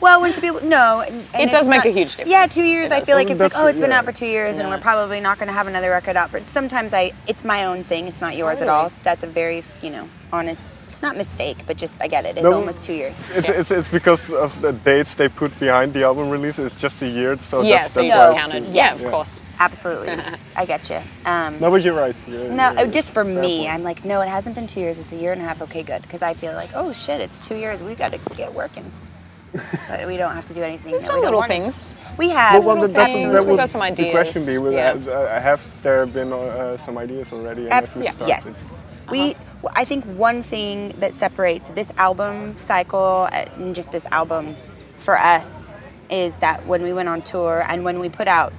Well, 0.01 0.21
when 0.21 0.33
some 0.33 0.43
people 0.43 0.61
no, 0.63 1.01
and, 1.01 1.13
and 1.35 1.43
It 1.43 1.45
it's 1.47 1.53
does 1.53 1.67
make 1.67 1.79
not- 1.79 1.87
a 1.87 1.91
huge 1.91 2.11
difference. 2.11 2.31
Yeah, 2.31 2.47
two 2.47 2.63
years. 2.63 2.93
It 2.93 2.95
I 2.95 2.99
does. 3.01 3.09
feel 3.09 3.17
like 3.17 3.31
it's 3.31 3.41
like, 3.41 3.53
oh, 3.57 3.67
it's 3.67 3.81
been 3.81 3.91
yeah. 3.91 3.99
out 3.99 4.05
for 4.05 4.13
two 4.13 4.27
years, 4.29 4.59
and 4.59 4.69
we're 4.69 4.79
probably 4.79 5.19
not 5.19 5.39
going 5.39 5.49
to 5.49 5.53
have 5.53 5.67
another 5.67 5.91
record 5.91 6.17
out 6.17 6.31
for. 6.31 6.45
Sometimes 6.45 6.95
I, 6.95 7.11
it's 7.27 7.43
my 7.45 7.65
own 7.65 7.83
thing. 7.83 8.07
It's 8.07 8.21
not 8.21 8.37
yours 8.37 8.61
at 8.61 8.69
all. 8.69 8.93
That's 9.03 9.25
a 9.25 9.27
very, 9.27 9.65
you 9.83 9.91
know, 9.91 10.09
honest, 10.33 10.78
not 11.03 11.17
mistake, 11.17 11.59
but 11.67 11.77
just 11.77 12.03
I 12.03 12.09
get 12.09 12.25
it. 12.25 12.37
It's 12.37 12.43
No. 12.43 12.55
almost 12.55 12.83
two 12.85 12.93
years. 12.93 13.15
It's, 13.35 13.49
it's, 13.49 13.71
it's 13.71 13.89
because 13.89 14.31
of 14.33 14.61
the 14.61 14.73
dates 14.73 15.15
they 15.15 15.29
put 15.29 15.59
behind 15.61 15.93
the 15.95 16.03
album 16.03 16.29
release. 16.31 16.59
It's 16.59 16.75
just 16.75 17.01
a 17.03 17.07
year, 17.09 17.39
so 17.39 17.63
yeah, 17.63 17.83
that's, 17.83 17.95
so 17.95 18.01
that's 18.03 18.07
you 18.07 18.11
why 18.11 18.19
just 18.19 18.31
it's 18.31 18.41
counted. 18.53 18.65
two- 18.67 18.73
Yeah, 18.73 18.95
of 18.95 19.01
Yeah. 19.01 19.11
course. 19.11 19.43
Absolutely, 19.61 20.17
I 20.57 20.65
get 20.65 20.91
you. 20.91 21.01
Um, 21.25 21.59
No, 21.61 21.71
but 21.71 21.83
you're 21.83 21.95
right. 21.95 22.17
You're, 22.27 22.49
No, 22.49 22.73
you're- 22.73 22.91
just 22.91 23.13
for 23.13 23.25
me, 23.25 23.59
point. 23.61 23.71
I'm 23.75 23.83
like, 23.85 24.05
no, 24.05 24.21
it 24.23 24.29
hasn't 24.29 24.55
been 24.57 24.67
two 24.67 24.81
years. 24.81 24.99
It's 24.99 25.13
a 25.13 25.17
year 25.17 25.33
and 25.33 25.41
a 25.41 25.45
half. 25.45 25.63
Okay, 25.63 25.83
good, 25.83 26.03
because 26.03 26.23
I 26.23 26.35
feel 26.35 26.53
like, 26.55 26.71
oh 26.75 26.93
shit, 26.93 27.21
it's 27.21 27.39
two 27.39 27.55
years. 27.57 27.83
We've 27.83 27.99
got 27.99 28.13
to 28.13 28.19
get 28.37 28.53
working, 28.53 28.91
but 29.89 30.07
we 30.07 30.17
don't 30.17 30.35
have 30.35 30.47
to 30.47 30.55
do 30.55 30.63
anything. 30.63 30.93
We've 30.93 31.01
that 31.03 31.09
done 31.09 31.21
we 31.21 31.25
little 31.27 31.43
things. 31.43 31.95
We 32.17 32.31
have. 32.31 32.65
Well, 32.65 32.75
well, 32.75 32.81
little 32.87 32.97
that's, 32.97 33.13
things, 33.13 33.33
that 33.33 33.47
we've 33.47 33.57
got 33.57 33.71
some 33.71 33.81
the 33.95 34.11
question 34.11 34.45
be, 34.47 34.59
with, 34.59 34.73
yeah. 34.75 34.93
uh, 35.13 35.41
have 35.41 35.65
there 35.83 36.07
been 36.07 36.33
uh, 36.33 36.77
some 36.77 36.99
ideas 36.99 37.33
already? 37.33 37.65
And 37.65 37.73
Ab- 37.73 37.85
if 37.85 37.95
we 37.97 38.03
yeah. 38.05 38.11
started- 38.11 38.29
Yes. 38.29 38.83
We, 39.11 39.19
w- 39.35 39.35
I 39.75 39.85
think 39.85 40.05
one 40.05 40.43
thing 40.43 40.91
that 40.99 41.15
separates 41.15 41.71
this 41.71 41.93
album 41.97 42.57
cycle 42.59 43.29
uh, 43.33 43.47
and 43.57 43.75
just 43.75 43.91
this 43.91 44.07
album 44.07 44.57
for 44.99 45.17
us 45.17 45.73
is 46.11 46.37
that 46.37 46.65
when 46.67 46.83
we 46.83 46.93
went 46.93 47.09
on 47.09 47.23
tour 47.23 47.65
and 47.69 47.85
when 47.85 47.99
we 47.99 48.09
put 48.09 48.29
out, 48.29 48.53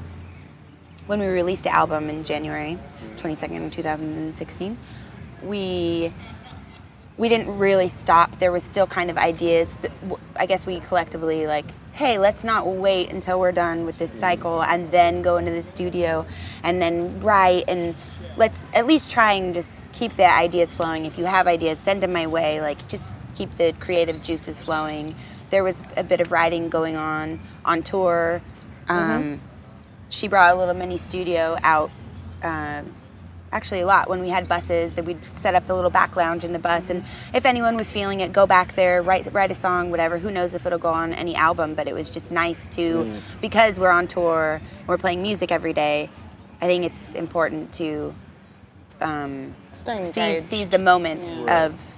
when 1.07 1.19
we 1.19 1.27
released 1.27 1.63
the 1.63 1.73
album 1.73 2.09
in 2.09 2.23
January 2.23 2.77
22nd, 3.15 3.71
2016, 3.71 4.77
we 5.43 6.13
we 7.17 7.27
didn't 7.27 7.57
really 7.57 7.89
stop. 7.89 8.39
There 8.39 8.51
was 8.51 8.63
still 8.63 8.87
kind 8.87 9.09
of 9.09 9.17
ideas. 9.17 9.75
That, 9.81 9.91
I 10.37 10.45
guess 10.45 10.65
we 10.65 10.79
collectively 10.79 11.47
like, 11.47 11.65
hey, 11.91 12.17
let's 12.17 12.45
not 12.45 12.65
wait 12.65 13.11
until 13.11 13.41
we're 13.41 13.51
done 13.51 13.85
with 13.85 13.97
this 13.97 14.11
cycle 14.11 14.63
and 14.63 14.89
then 14.89 15.21
go 15.21 15.35
into 15.35 15.51
the 15.51 15.61
studio 15.61 16.25
and 16.63 16.81
then 16.81 17.19
write 17.19 17.65
and 17.67 17.93
let's 18.39 18.65
at 18.73 18.87
least 18.87 19.11
try 19.11 19.33
and 19.33 19.53
just 19.53 19.91
keep 19.91 20.15
the 20.15 20.25
ideas 20.25 20.73
flowing. 20.73 21.05
If 21.05 21.17
you 21.17 21.25
have 21.25 21.45
ideas, 21.45 21.77
send 21.77 22.01
them 22.01 22.13
my 22.13 22.25
way. 22.25 22.61
Like 22.61 22.87
just 22.87 23.17
keep 23.35 23.55
the 23.57 23.73
creative 23.79 24.23
juices 24.23 24.61
flowing. 24.61 25.13
There 25.49 25.63
was 25.63 25.83
a 25.97 26.03
bit 26.03 26.21
of 26.21 26.31
writing 26.31 26.69
going 26.69 26.95
on 26.95 27.39
on 27.65 27.83
tour. 27.83 28.41
Um, 28.87 29.41
She 30.09 30.27
brought 30.27 30.55
a 30.55 30.57
little 30.57 30.73
mini 30.73 30.97
studio 30.97 31.57
out. 31.61 31.91
Um, 32.41 32.95
actually 33.51 33.81
a 33.81 33.85
lot 33.85 34.09
when 34.09 34.21
we 34.21 34.29
had 34.29 34.47
buses 34.47 34.93
that 34.93 35.03
we'd 35.05 35.19
set 35.35 35.55
up 35.55 35.65
the 35.65 35.75
little 35.75 35.89
back 35.89 36.15
lounge 36.15 36.43
in 36.43 36.53
the 36.53 36.59
bus 36.59 36.91
and 36.91 37.03
if 37.33 37.45
anyone 37.45 37.75
was 37.75 37.91
feeling 37.91 38.19
it 38.19 38.31
go 38.31 38.45
back 38.45 38.73
there 38.75 39.01
write 39.01 39.27
write 39.33 39.49
a 39.49 39.55
song 39.55 39.89
whatever 39.89 40.19
who 40.19 40.29
knows 40.29 40.53
if 40.53 40.67
it'll 40.67 40.77
go 40.77 40.89
on 40.89 41.13
any 41.13 41.35
album 41.35 41.73
but 41.73 41.87
it 41.87 41.95
was 41.95 42.11
just 42.11 42.31
nice 42.31 42.67
to 42.67 43.11
because 43.41 43.79
we're 43.79 43.89
on 43.89 44.07
tour 44.07 44.61
we're 44.85 44.99
playing 44.99 45.19
music 45.23 45.51
every 45.51 45.73
day 45.73 46.07
i 46.61 46.67
think 46.67 46.85
it's 46.85 47.11
important 47.13 47.73
to 47.73 48.13
um, 49.01 49.53
Staying 49.73 50.05
seize, 50.05 50.17
engaged. 50.17 50.45
seize 50.45 50.69
the 50.69 50.79
moment 50.79 51.33
of 51.49 51.95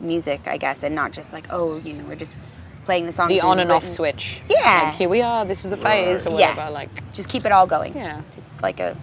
music 0.00 0.40
i 0.46 0.56
guess 0.56 0.82
and 0.82 0.94
not 0.94 1.12
just 1.12 1.32
like 1.32 1.46
oh 1.50 1.78
you 1.78 1.92
know 1.94 2.04
we're 2.04 2.16
just 2.16 2.40
playing 2.84 3.06
the 3.06 3.12
songs 3.12 3.30
The 3.30 3.40
on 3.40 3.60
and 3.60 3.72
off 3.72 3.82
written. 3.84 3.94
switch. 3.96 4.42
Yeah. 4.46 4.82
Like, 4.88 4.94
here 4.96 5.08
we 5.08 5.22
are. 5.22 5.46
This 5.46 5.64
is 5.64 5.70
the 5.70 5.76
phase 5.78 6.26
or 6.26 6.38
Yeah. 6.38 6.50
whatever. 6.50 6.70
Like, 6.70 6.90
just 7.14 7.30
keep 7.30 7.46
it 7.46 7.50
all 7.52 7.66
going 7.66 7.94
Yeah. 7.96 8.20
just 8.34 8.60
like 8.62 8.78
a 8.78 8.94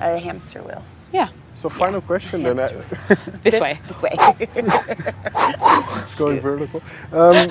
a 0.00 0.18
hamster 0.18 0.62
wheel 0.62 0.84
yeah. 1.10 1.28
So 1.58 1.68
final 1.68 2.00
question 2.00 2.44
then. 2.44 2.58
Hamster. 2.58 2.84
uh, 3.10 3.16
This, 3.42 3.58
way. 3.58 3.80
this 3.88 4.00
way 4.00 4.10
It's 6.02 6.14
going 6.16 6.40
vertical. 6.40 6.80
Um, 7.12 7.50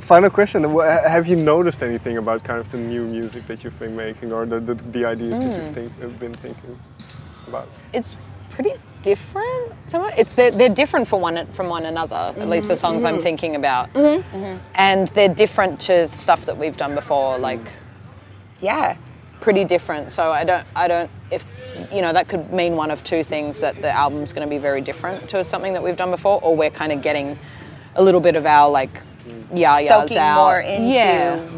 final 0.00 0.28
question: 0.28 0.62
Have 1.08 1.26
you 1.26 1.36
noticed 1.36 1.82
anything 1.82 2.18
about 2.18 2.44
kind 2.44 2.60
of 2.60 2.70
the 2.70 2.76
new 2.76 3.06
music 3.06 3.46
that 3.46 3.64
you've 3.64 3.78
been 3.78 3.96
making, 3.96 4.30
or 4.30 4.44
the 4.44 4.60
the, 4.60 4.74
the 4.92 5.06
ideas 5.06 5.40
that 5.40 5.62
you've 5.62 5.74
think, 5.74 6.00
have 6.02 6.20
been 6.20 6.34
thinking 6.34 6.78
about? 7.48 7.66
It's 7.94 8.14
pretty 8.50 8.74
different. 9.02 9.72
Somewhat. 9.86 10.18
It's 10.18 10.34
they're, 10.34 10.50
they're 10.50 10.68
different 10.82 11.08
for 11.08 11.18
one 11.18 11.46
from 11.54 11.70
one 11.70 11.86
another. 11.86 12.34
At 12.38 12.48
least 12.48 12.68
the 12.68 12.76
songs 12.76 13.04
I'm 13.04 13.20
thinking 13.22 13.56
about, 13.56 13.90
Mm-hmm. 13.94 14.58
and 14.74 15.08
they're 15.08 15.34
different 15.34 15.80
to 15.88 16.06
stuff 16.08 16.44
that 16.44 16.58
we've 16.58 16.76
done 16.76 16.94
before. 16.94 17.38
Like 17.38 17.72
yeah 18.60 18.96
pretty 19.40 19.64
different. 19.64 20.12
So 20.12 20.30
I 20.30 20.44
don't, 20.44 20.66
I 20.74 20.88
don't, 20.88 21.10
if 21.30 21.44
you 21.92 22.02
know, 22.02 22.12
that 22.12 22.28
could 22.28 22.52
mean 22.52 22.76
one 22.76 22.90
of 22.90 23.02
two 23.04 23.22
things: 23.22 23.60
that 23.60 23.76
the 23.82 23.90
album's 23.90 24.32
going 24.32 24.46
to 24.46 24.50
be 24.50 24.58
very 24.58 24.80
different 24.80 25.28
to 25.30 25.44
something 25.44 25.72
that 25.74 25.82
we've 25.82 25.96
done 25.96 26.10
before, 26.10 26.40
or 26.42 26.56
we're 26.56 26.70
kind 26.70 26.92
of 26.92 27.02
getting 27.02 27.38
a 27.96 28.02
little 28.02 28.20
bit 28.20 28.36
of 28.36 28.46
our 28.46 28.70
like 28.70 29.02
yeah 29.54 29.78
yeah 29.80 29.88
soaking 30.00 30.18
out. 30.18 30.42
more 30.44 30.60
into 30.60 30.92
yeah, 30.92 31.48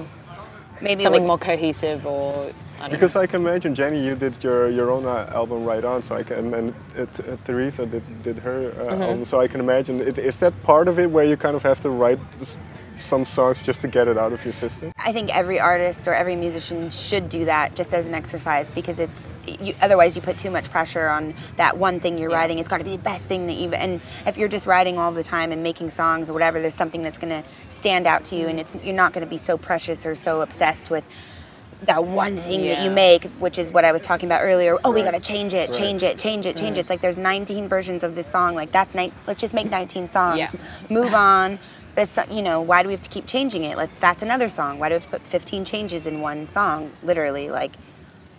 maybe 0.81 1.03
something 1.03 1.23
what- 1.23 1.29
more 1.29 1.39
cohesive, 1.39 2.07
or 2.07 2.51
I 2.81 2.83
don't 2.83 2.91
Because 2.93 3.17
I 3.17 3.27
can 3.27 3.41
imagine, 3.41 3.75
Jenny, 3.75 4.05
you 4.05 4.15
did 4.15 4.43
your, 4.45 4.71
your 4.71 4.91
own 4.93 5.05
uh, 5.05 5.29
album 5.35 5.65
right 5.65 5.85
on, 5.85 6.01
so 6.01 6.15
I 6.15 6.23
can, 6.23 6.55
and 6.55 6.75
it, 6.95 7.09
uh, 7.29 7.37
Theresa 7.45 7.87
did, 7.87 8.23
did 8.23 8.39
her 8.39 8.71
uh, 8.71 8.85
Mm-hmm. 8.93 9.03
album, 9.03 9.25
so 9.27 9.41
I 9.41 9.49
can 9.49 9.59
imagine. 9.61 10.01
Is, 10.01 10.17
is 10.19 10.37
that 10.39 10.53
part 10.63 10.87
of 10.87 10.99
it 11.01 11.11
where 11.11 11.25
you 11.25 11.37
kind 11.37 11.57
of 11.57 11.63
have 11.65 11.81
to 11.81 11.91
write 11.91 12.21
s- 12.41 12.57
some 13.01 13.25
songs 13.25 13.63
just 13.63 13.81
to 13.83 13.89
get 13.89 14.09
it 14.09 14.19
out 14.19 14.33
of 14.33 14.45
your 14.45 14.55
system? 14.55 14.93
I 14.99 15.13
think 15.13 15.35
every 15.35 15.59
artist 15.61 16.07
or 16.07 16.13
every 16.13 16.37
musician 16.37 16.91
should 16.91 17.29
do 17.29 17.45
that 17.47 17.75
just 17.75 17.95
as 17.95 18.07
an 18.07 18.15
exercise 18.15 18.71
because 18.71 18.99
it's 18.99 19.35
you, 19.61 19.75
otherwise 19.81 20.17
you 20.17 20.23
put 20.23 20.39
too 20.39 20.51
much 20.51 20.71
pressure 20.71 21.09
on 21.09 21.35
that 21.57 21.77
one 21.77 22.01
thing 22.01 22.19
you're 22.19 22.31
writing. 22.31 22.59
It's 22.59 22.69
got 22.69 22.79
to 22.79 22.85
be 22.85 22.97
the 22.97 23.03
best 23.03 23.27
thing 23.27 23.47
that 23.47 23.55
you've. 23.55 23.75
and 23.75 24.01
if 24.27 24.37
you're 24.37 24.49
just 24.49 24.67
writing 24.67 24.99
all 24.99 25.13
the 25.13 25.25
time 25.25 25.53
and 25.53 25.63
making 25.63 25.91
songs 25.91 26.29
or 26.29 26.33
whatever, 26.33 26.61
there's 26.61 26.75
something 26.75 27.03
that's 27.03 27.19
going 27.19 27.43
to 27.43 27.49
stand 27.69 28.07
out 28.07 28.25
to 28.27 28.37
you, 28.37 28.49
and 28.49 28.59
mm. 28.59 28.63
it's 28.63 28.77
you're 28.85 28.95
not 28.95 29.13
going 29.13 29.25
to 29.25 29.31
be 29.31 29.39
so 29.39 29.57
precious 29.57 30.05
or 30.05 30.15
so 30.15 30.41
obsessed 30.41 30.91
with 30.91 31.09
that 31.83 32.05
one 32.05 32.37
thing 32.37 32.67
that 32.67 32.83
you 32.83 32.91
make, 32.91 33.25
which 33.39 33.59
is 33.59 33.71
what 33.71 33.85
I 33.85 33.93
was 33.93 34.03
talking 34.03 34.29
about 34.29 34.43
earlier. 34.43 34.77
Oh, 34.85 34.91
we 34.91 35.03
got 35.03 35.15
to 35.15 35.21
change 35.21 35.55
it, 35.55 35.69
Right. 35.69 35.79
change 35.79 36.03
it, 36.03 36.19
change 36.19 36.47
it, 36.47 36.57
change 36.57 36.77
it. 36.77 36.81
Mm. 36.81 36.81
It's 36.81 36.91
like 36.91 37.01
there's 37.01 37.19
19 37.19 37.69
versions 37.69 38.03
of 38.03 38.15
this 38.15 38.27
song. 38.27 38.55
Like 38.55 38.73
that's 38.73 38.95
ni- 38.95 39.13
let's 39.27 39.41
just 39.41 39.55
make 39.55 39.71
19 39.71 40.09
songs. 40.09 40.39
Yeah. 40.39 40.51
Move 40.91 41.15
on. 41.15 41.59
This, 41.99 42.17
you 42.31 42.43
know, 42.43 42.61
why 42.61 42.83
do 42.83 42.87
we 42.87 42.95
have 42.95 43.03
to 43.03 43.11
keep 43.11 43.27
changing 43.27 43.65
it? 43.65 43.77
Let's. 43.77 43.99
That's 43.99 44.23
another 44.23 44.49
song. 44.49 44.79
Why 44.79 44.89
do 44.89 44.93
we 44.93 45.01
have 45.01 45.05
to 45.07 45.11
put 45.11 45.23
15 45.23 45.65
changes 45.65 46.07
in 46.07 46.21
one 46.21 46.47
song? 46.47 46.93
Literally, 47.03 47.51
like 47.51 47.73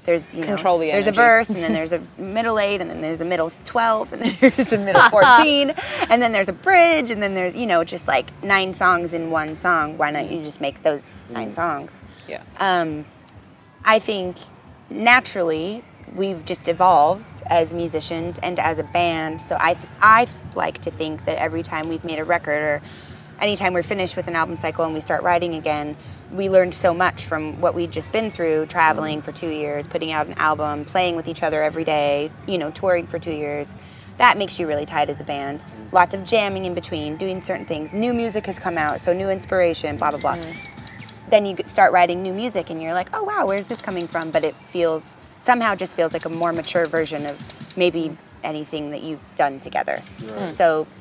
there's 0.06 0.34
you 0.34 0.46
know, 0.46 0.56
the 0.56 0.78
there's 0.94 1.08
a 1.08 1.12
verse, 1.12 1.50
and 1.50 1.62
then 1.62 1.74
there's 1.74 1.92
a 1.92 2.02
middle 2.18 2.58
eight, 2.58 2.80
and 2.80 2.90
then 2.90 3.02
there's 3.02 3.20
a 3.20 3.26
middle 3.26 3.50
12, 3.50 4.14
and 4.14 4.22
then 4.22 4.38
there's 4.56 4.72
a 4.72 4.78
middle 4.78 5.02
14, 5.10 5.74
and 6.10 6.22
then 6.22 6.32
there's 6.32 6.48
a 6.48 6.54
bridge, 6.54 7.12
and 7.12 7.22
then 7.22 7.34
there's 7.34 7.54
you 7.54 7.66
know 7.66 7.84
just 7.84 8.08
like 8.08 8.32
nine 8.42 8.74
songs 8.74 9.14
in 9.14 9.30
one 9.30 9.58
song. 9.58 9.98
Why 9.98 10.10
not 10.10 10.32
you 10.32 10.42
just 10.42 10.62
make 10.62 10.82
those 10.84 11.12
nine 11.30 11.52
songs? 11.52 12.06
yeah. 12.30 12.42
um, 12.62 13.04
I 13.86 14.00
think 14.00 14.38
naturally 14.90 15.84
we've 16.16 16.46
just 16.46 16.70
evolved 16.70 17.44
as 17.48 17.74
musicians 17.74 18.38
and 18.40 18.58
as 18.58 18.80
a 18.80 18.84
band. 18.86 19.42
So 19.42 19.58
I, 19.60 19.74
th- 19.74 19.88
I 20.02 20.28
like 20.56 20.80
to 20.80 20.92
think 20.92 21.26
that 21.26 21.38
every 21.38 21.62
time 21.62 21.88
we've 21.88 22.04
made 22.04 22.20
a 22.20 22.24
record 22.24 22.62
or 22.62 22.82
anytime 23.42 23.74
we're 23.74 23.84
finished 23.84 24.16
with 24.16 24.28
an 24.28 24.36
album 24.36 24.58
cycle 24.58 24.86
and 24.86 24.94
we 24.94 25.00
start 25.00 25.24
writing 25.24 25.56
again, 25.56 25.96
we 26.32 26.50
learned 26.50 26.74
so 26.74 26.94
much 26.94 27.26
from 27.26 27.60
what 27.60 27.74
we'd 27.74 27.92
just 27.92 28.12
been 28.12 28.32
through 28.32 28.68
traveling 28.68 29.22
for 29.22 29.32
two 29.32 29.50
years, 29.50 29.88
putting 29.88 30.12
out 30.12 30.28
an 30.28 30.34
album, 30.34 30.86
playing 30.86 31.16
with 31.16 31.28
each 31.28 31.44
other 31.44 31.64
every 31.64 31.84
day, 31.84 32.32
you 32.48 32.58
know, 32.58 32.70
touring 32.72 33.08
for 33.08 33.18
two 33.18 33.32
years. 33.32 33.76
That 34.18 34.38
makes 34.38 34.60
you 34.60 34.68
really 34.68 34.86
tight 34.86 35.10
as 35.10 35.20
a 35.20 35.24
band. 35.24 35.64
Lots 35.92 36.14
of 36.14 36.24
jamming 36.24 36.66
in 36.66 36.74
between, 36.74 37.16
doing 37.16 37.42
certain 37.42 37.66
things. 37.66 37.94
New 37.94 38.14
music 38.14 38.46
has 38.46 38.60
come 38.60 38.78
out, 38.78 39.00
so 39.00 39.14
new 39.14 39.30
inspiration, 39.30 39.98
blah, 39.98 40.12
blah, 40.12 40.20
blah 40.20 40.36
mm-hmm. 40.36 41.30
then 41.30 41.46
you 41.46 41.56
start 41.66 41.94
writing 41.94 42.22
new 42.22 42.34
music 42.34 42.70
and 42.70 42.82
you're 42.82 42.94
like, 42.94 43.10
oh 43.14 43.24
wow, 43.24 43.48
where's 43.48 43.66
this 43.66 43.82
coming 43.82 44.08
from? 44.08 44.30
But 44.30 44.44
it 44.44 44.56
feels 44.66 45.16
somehow 45.40 45.74
just 45.74 45.96
feels 45.96 46.14
like 46.14 46.26
a 46.26 46.30
more 46.30 46.52
mature 46.52 46.86
version 46.86 47.26
of 47.26 47.42
maybe 47.78 48.16
anything 48.44 48.92
that 48.92 49.04
you've 49.04 49.20
done 49.36 49.60
together. 49.60 50.02
So, 50.50 50.86
a- 50.86 50.99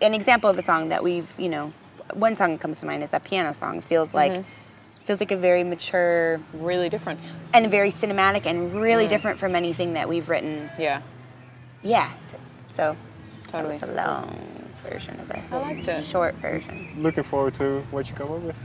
an 0.00 0.14
example 0.14 0.50
of 0.50 0.58
a 0.58 0.62
song 0.62 0.88
that 0.88 1.02
we've, 1.02 1.32
you 1.38 1.48
know, 1.48 1.72
one 2.12 2.36
song 2.36 2.52
that 2.52 2.60
comes 2.60 2.80
to 2.80 2.86
mind 2.86 3.02
is 3.02 3.10
that 3.10 3.24
piano 3.24 3.52
song. 3.52 3.78
It 3.78 3.84
feels 3.84 4.14
like 4.14 4.32
mm-hmm. 4.32 5.04
feels 5.04 5.20
like 5.20 5.32
a 5.32 5.36
very 5.36 5.64
mature 5.64 6.40
Really 6.54 6.88
different. 6.88 7.18
and 7.52 7.70
very 7.70 7.88
cinematic 7.88 8.46
and 8.46 8.74
really 8.74 9.06
mm. 9.06 9.08
different 9.08 9.38
from 9.38 9.54
anything 9.54 9.94
that 9.94 10.08
we've 10.08 10.28
written. 10.28 10.70
Yeah. 10.78 11.02
Yeah. 11.82 12.10
So 12.68 12.96
Totally. 13.44 13.78
that 13.78 13.88
was 13.88 13.96
a 13.96 14.06
long 14.06 14.64
version 14.86 15.18
of 15.20 15.30
it. 15.30 15.42
I 15.50 15.58
liked 15.58 15.88
it. 15.88 16.04
Short 16.04 16.34
version. 16.36 16.94
Looking 16.98 17.24
forward 17.24 17.54
to 17.54 17.80
what 17.90 18.08
you 18.08 18.14
come 18.16 18.32
up 18.32 18.40
with. 18.40 18.58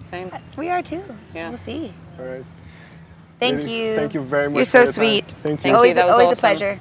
Same. 0.00 0.30
Yes, 0.32 0.56
we 0.56 0.68
are 0.68 0.82
too. 0.82 1.02
Yeah. 1.34 1.48
We'll 1.48 1.58
see. 1.58 1.92
All 2.18 2.26
right. 2.26 2.44
Thank 3.40 3.58
Really, 3.58 3.90
you. 3.90 3.96
thank 3.96 4.14
you 4.14 4.22
very 4.22 4.48
much 4.48 4.56
You're 4.56 4.64
so 4.64 4.78
your 4.78 4.86
time. 4.86 4.92
sweet. 4.92 5.24
Thank 5.28 5.34
you. 5.34 5.40
Thank 5.42 5.66
you, 5.66 5.74
always, 5.74 5.94
that 5.94 6.06
was 6.06 6.12
always 6.12 6.28
awesome. 6.28 6.38
a 6.38 6.40
pleasure. 6.40 6.80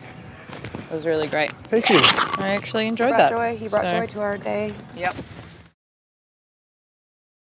It 0.90 0.92
was 0.94 1.06
really 1.06 1.28
great. 1.28 1.52
Thank 1.66 1.90
you. 1.90 2.00
I 2.44 2.50
actually 2.50 2.88
enjoyed 2.88 3.10
brought 3.10 3.30
that. 3.30 3.32
joy. 3.32 3.58
He 3.58 3.68
brought 3.68 3.90
So, 3.90 4.00
joy 4.00 4.08
to 4.08 4.22
our 4.22 4.38
day. 4.38 4.74
Yep. 4.96 5.16